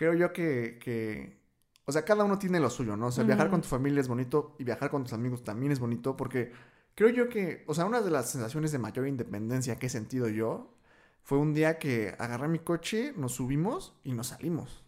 [0.00, 1.36] creo yo que, que,
[1.84, 3.08] o sea, cada uno tiene lo suyo, ¿no?
[3.08, 5.78] O sea, viajar con tu familia es bonito y viajar con tus amigos también es
[5.78, 6.52] bonito porque
[6.94, 10.30] creo yo que, o sea, una de las sensaciones de mayor independencia que he sentido
[10.30, 10.72] yo
[11.22, 14.82] fue un día que agarré mi coche, nos subimos y nos salimos.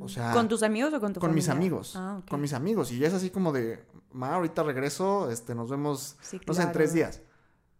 [0.00, 2.90] O sea, ¿Con tus amigos o con tu con mis amigos, Ah, con mis amigos
[2.90, 6.62] y ya es así como de, ma, ahorita regreso, este, nos vemos, Sí, no sé,
[6.64, 7.06] en tres claro.
[7.12, 7.22] días.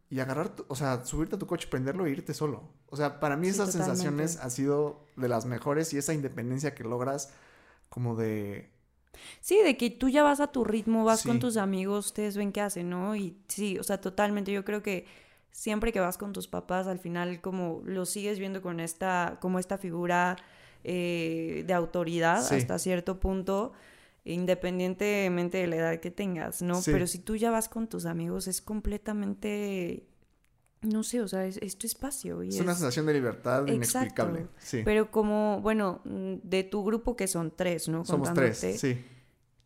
[0.09, 2.62] Y agarrar, tu- o sea, subirte a tu coche, prenderlo e irte solo.
[2.88, 3.97] O sea, para mí Sí, esas totalmente.
[3.97, 7.33] sensaciones han sido de las mejores y esa independencia que logras
[7.88, 8.71] como de...
[9.40, 11.29] Sí, de que tú ya vas a tu ritmo, vas Sí.
[11.29, 13.16] con tus amigos, ustedes ven qué hacen, ¿no?
[13.16, 14.53] Y sí, o sea, totalmente.
[14.53, 15.07] Yo creo que
[15.51, 19.59] siempre que vas con tus papás, al final como lo sigues viendo con esta, como
[19.59, 20.37] esta figura
[20.85, 22.55] eh, de autoridad Sí.
[22.57, 23.73] hasta cierto punto,
[24.27, 26.83] independientemente de la edad que tengas, ¿no?
[26.83, 26.90] Sí.
[26.92, 30.07] Pero si tú ya vas con tus amigos, es completamente,
[30.83, 32.42] no sé, o sea, es, es tu espacio.
[32.42, 33.73] Y Es una sensación de libertad Exacto.
[33.75, 34.46] inexplicable.
[34.59, 34.83] Sí.
[34.85, 38.05] Pero como, bueno, mm, de tu grupo que son tres, ¿no?
[38.05, 39.05] Somos tres, sí.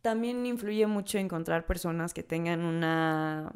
[0.01, 3.51] también influye mucho encontrar personas que tengan una,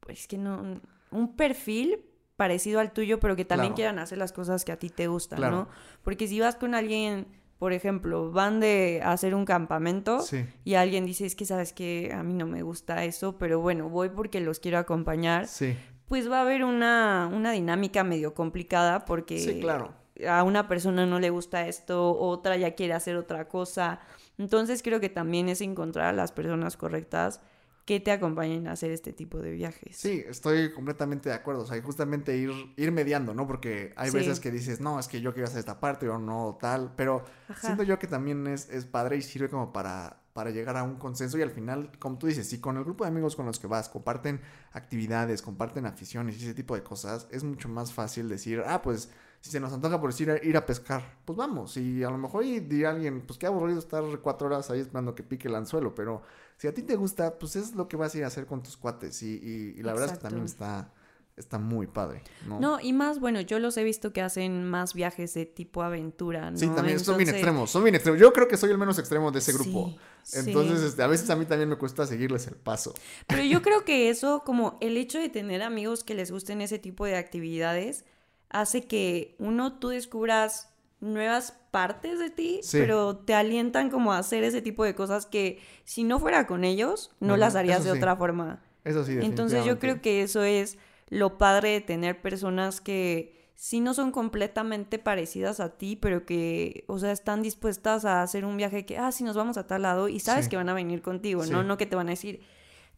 [0.00, 0.80] pues que no,
[1.10, 2.04] un perfil
[2.36, 3.76] parecido al tuyo, pero que también Claro.
[3.76, 5.56] quieran hacer las cosas que a ti te gustan, Claro.
[5.56, 5.68] ¿no?
[6.02, 7.26] Porque si vas con alguien,
[7.62, 10.44] por ejemplo, van de hacer un campamento Sí.
[10.64, 13.88] y alguien dice, es que sabes que a mí no me gusta eso, pero bueno,
[13.88, 15.76] voy porque los quiero acompañar, Sí.
[16.08, 19.94] pues va a haber una, una dinámica medio complicada porque Sí, claro.
[20.28, 24.00] a una persona no le gusta esto, otra ya quiere hacer otra cosa.
[24.38, 27.40] Entonces creo que también es encontrar a las personas correctas
[27.84, 29.96] que te acompañen a hacer este tipo de viajes.
[29.96, 31.62] Sí, estoy completamente de acuerdo.
[31.62, 33.46] O sea, justamente ir, ir mediando, ¿no?
[33.46, 34.16] Porque hay Sí.
[34.18, 36.92] veces que dices, no, es que yo quiero hacer esta parte o no, tal.
[36.96, 37.60] Pero Ajá.
[37.60, 40.94] siento yo que también es, es padre y sirve como para, para llegar a un
[40.94, 41.38] consenso.
[41.38, 43.66] Y al final, como tú dices, si con el grupo de amigos con los que
[43.66, 44.40] vas comparten
[44.72, 49.10] actividades, comparten aficiones y ese tipo de cosas, es mucho más fácil decir, ah, pues
[49.42, 51.76] si se nos antoja por decir ir a, pescar, pues vamos.
[51.76, 55.16] Y a lo mejor y diría alguien, pues qué aburrido estar cuatro horas ahí esperando
[55.16, 55.96] que pique el anzuelo.
[55.96, 56.22] Pero
[56.56, 58.62] si a ti te gusta, pues es lo que vas a ir a hacer con
[58.62, 59.20] tus cuates.
[59.22, 60.92] Y, y- y la verdad es que también está,
[61.36, 62.60] está muy padre, ¿no?
[62.60, 66.52] No, y más, bueno, yo los he visto que hacen más viajes de tipo aventura,
[66.52, 66.56] ¿no?
[66.56, 68.20] Sí, también son bien extremos, son bien extremos.
[68.20, 69.96] Yo creo que soy el menos extremo de ese grupo.
[70.22, 70.86] Sí, Entonces, sí.
[70.86, 72.94] este, a veces a mí también me cuesta seguirles el paso.
[73.26, 76.78] Pero yo creo que eso, como el hecho de tener amigos que les gusten ese
[76.78, 78.04] tipo de actividades,
[78.52, 80.68] hace que uno, tú descubras
[81.00, 82.78] nuevas partes de ti, Sí.
[82.78, 86.62] pero te alientan como a hacer ese tipo de cosas que si no fuera con
[86.64, 87.96] ellos, no, No, las harías de sí.
[87.98, 88.62] otra forma.
[88.84, 90.78] Eso sí, Entonces yo creo que eso es
[91.08, 96.84] lo padre de tener personas que sí no son completamente parecidas a ti, pero que,
[96.88, 99.82] o sea, están dispuestas a hacer un viaje que, ah, sí, nos vamos a tal
[99.82, 100.50] lado y sabes Sí.
[100.50, 101.44] que van a venir contigo.
[101.46, 101.62] ¿no?
[101.62, 102.40] No que te van a decir,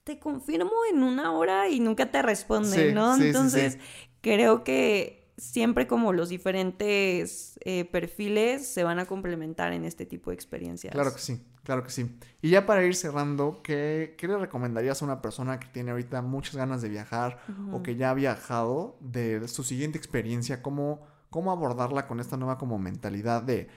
[0.04, 3.14] te confirmo en una hora y nunca te responden, ¿no?
[3.16, 3.78] Entonces
[4.20, 10.30] creo que siempre como los diferentes eh, perfiles se van a complementar en este tipo
[10.30, 10.92] de experiencias.
[10.92, 12.16] Claro que sí, claro que sí.
[12.40, 16.22] Y ya para ir cerrando, ¿qué, qué le recomendarías a una persona que tiene ahorita
[16.22, 17.40] muchas ganas de viajar
[17.72, 20.62] o que ya ha viajado de su siguiente experiencia?
[20.62, 23.68] ¿Cómo, cómo abordarla con esta nueva como mentalidad de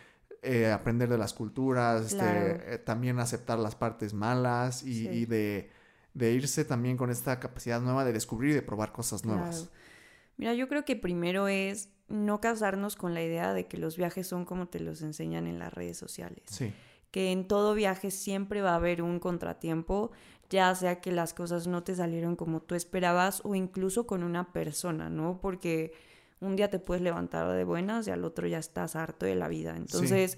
[0.43, 5.10] eh, aprender de las culturas, este, eh, también aceptar las partes malas y, Sí.
[5.10, 5.72] y de,
[6.14, 9.55] de irse también con esta capacidad nueva de descubrir y de probar cosas nuevas?
[9.72, 9.86] Claro.
[10.38, 14.27] Mira, yo creo que primero es no casarnos con la idea de que los viajes
[14.27, 16.43] son como te los enseñan en las redes sociales.
[16.45, 16.73] Sí,
[17.11, 20.11] Que en todo viaje siempre va a haber un contratiempo,
[20.49, 24.53] ya sea que las cosas no te salieron como tú esperabas o incluso con una
[24.53, 25.39] persona, ¿no?
[25.41, 25.91] Porque
[26.39, 29.47] un día te puedes levantar de buenas y al otro ya estás harto de la
[29.47, 29.75] vida.
[29.75, 30.38] Entonces,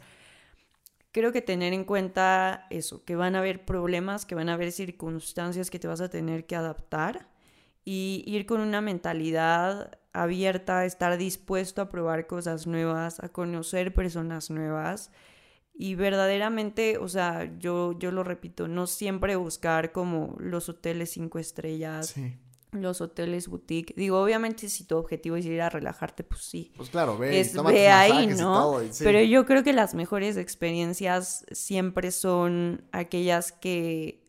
[1.11, 4.71] creo que tener en cuenta eso, que van a haber problemas, que van a haber
[4.71, 7.27] circunstancias que te vas a tener que adaptar
[7.85, 14.49] y ir con una mentalidad abierta, estar dispuesto a probar cosas nuevas, a conocer personas
[14.49, 15.11] nuevas
[15.81, 21.39] y verdaderamente, o sea, yo, yo lo repito, no siempre buscar como los hoteles cinco
[21.39, 22.35] estrellas, sí.
[22.71, 23.93] los hoteles boutique.
[23.95, 27.53] Digo, obviamente si tu objetivo es ir a relajarte, pues sí, Pues claro, ve, es
[27.63, 28.83] ve ahí, y ¿no?
[28.83, 29.05] y sí.
[29.05, 34.28] Pero yo creo que las mejores experiencias siempre son aquellas que,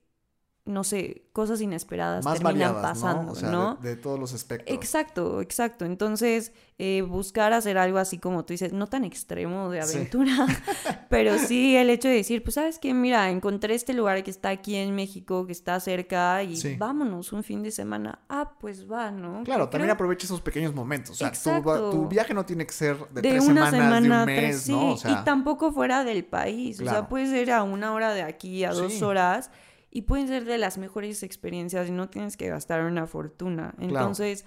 [0.67, 3.33] no sé, cosas inesperadas más terminan variadas, pasando, ¿no?
[3.33, 3.75] O sea, ¿no?
[3.77, 4.73] De, de todos los aspectos.
[4.75, 5.85] Exacto, exacto.
[5.85, 9.97] Entonces, eh, buscar hacer algo así como tú dices, no tan extremo de Sí.
[9.97, 10.47] aventura,
[11.09, 14.51] pero sí el hecho de decir, pues sabes qué, mira, encontré este lugar que está
[14.51, 16.77] aquí en México, que está cerca y Sí.
[16.77, 18.21] vámonos un fin de semana.
[18.29, 19.43] Ah, pues va, ¿no?
[19.45, 21.13] Claro, Que también creo- aprovecha esos pequeños momentos.
[21.13, 21.91] O sea, tu, Exacto.
[21.91, 24.55] tu viaje no tiene que ser de, de tres una semanas, semana, de un tres,
[24.57, 24.93] mes, sí, ¿no?
[24.93, 26.81] O sea, y tampoco fuera del país.
[26.81, 29.03] O sea, puede ser a una hora de aquí, a dos Sí.
[29.05, 29.51] horas,
[29.91, 33.75] y pueden ser de las mejores experiencias y no tienes que gastar una fortuna.
[33.79, 34.45] Entonces,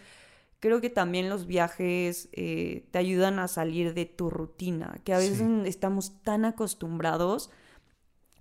[0.60, 5.18] creo que también los viajes eh, te ayudan a salir de tu rutina, que a
[5.18, 5.62] veces Sí.
[5.66, 7.50] estamos tan acostumbrados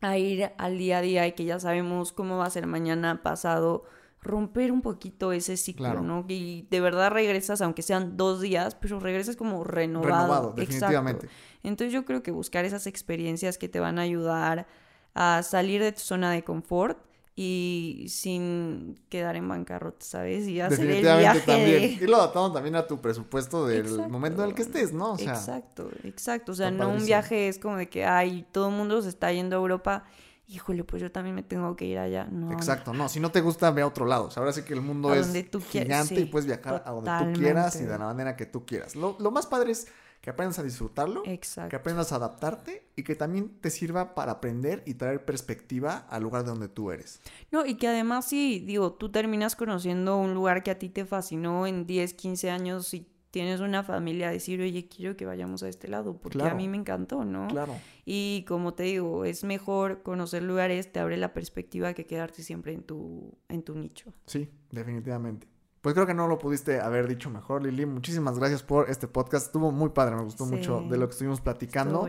[0.00, 3.22] a ir al día a día y que ya sabemos cómo va a ser mañana,
[3.22, 3.84] pasado,
[4.20, 6.02] romper un poquito ese ciclo, Claro.
[6.02, 6.24] ¿no?
[6.28, 10.06] Y de verdad regresas, aunque sean dos días, pero regresas como renovado.
[10.12, 10.60] renovado, Exacto.
[10.60, 11.28] definitivamente.
[11.64, 14.66] Entonces yo creo que buscar esas experiencias que te van a ayudar
[15.14, 16.98] a salir de tu zona de confort
[17.34, 20.46] y sin quedar en bancarrota, ¿sabes?
[20.46, 21.98] Y hacer el viaje también.
[21.98, 22.04] de...
[22.04, 24.08] Y lo adaptamos también a tu presupuesto del Exacto.
[24.10, 25.12] momento en el que estés, ¿no?
[25.12, 26.52] O sea, exacto, exacto.
[26.52, 29.32] O sea, no un viaje es como de que, ay, todo el mundo se está
[29.32, 30.04] yendo a Europa.
[30.46, 32.26] Híjole, pues yo también me tengo que ir allá.
[32.30, 32.92] No, exacto.
[32.92, 34.26] No, si no te gusta, ve a otro lado.
[34.26, 36.90] O sea, ahora sí que el mundo es tú gigante sí, y puedes viajar a
[36.90, 38.94] donde tú quieras y de la manera que tú quieras.
[38.94, 39.86] Lo, lo más padre es
[40.22, 41.76] que aprendas a disfrutarlo, que Exacto.
[41.76, 46.44] aprendas a adaptarte y que también te sirva para aprender y traer perspectiva al lugar
[46.44, 47.20] de donde tú eres.
[47.50, 51.04] No, y que además si, digo, tú terminas conociendo un lugar que a ti te
[51.04, 55.68] fascinó en 10, 15 años y tienes una familia, decir, oye, quiero que vayamos a
[55.68, 56.52] este lado, porque Claro.
[56.54, 57.48] a mí me encantó, ¿no?
[57.48, 57.74] Claro.
[58.04, 62.74] Y como te digo, es mejor conocer lugares, te abre la perspectiva que quedarte siempre
[62.74, 64.12] en tu, en tu nicho.
[64.26, 65.48] Sí, definitivamente.
[65.82, 67.84] Pues creo que no lo pudiste haber dicho mejor, Lili.
[67.86, 69.46] Muchísimas gracias por este podcast.
[69.46, 70.52] Estuvo muy padre, me gustó Sí.
[70.52, 72.08] mucho de lo que estuvimos platicando.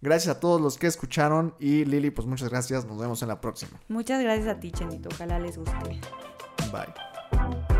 [0.00, 2.86] Gracias a todos los que escucharon y Lili, pues muchas gracias.
[2.86, 3.80] Nos vemos en la próxima.
[3.88, 5.08] Muchas gracias a ti, Chenito.
[5.12, 6.00] Ojalá les guste.
[6.72, 7.77] Bye.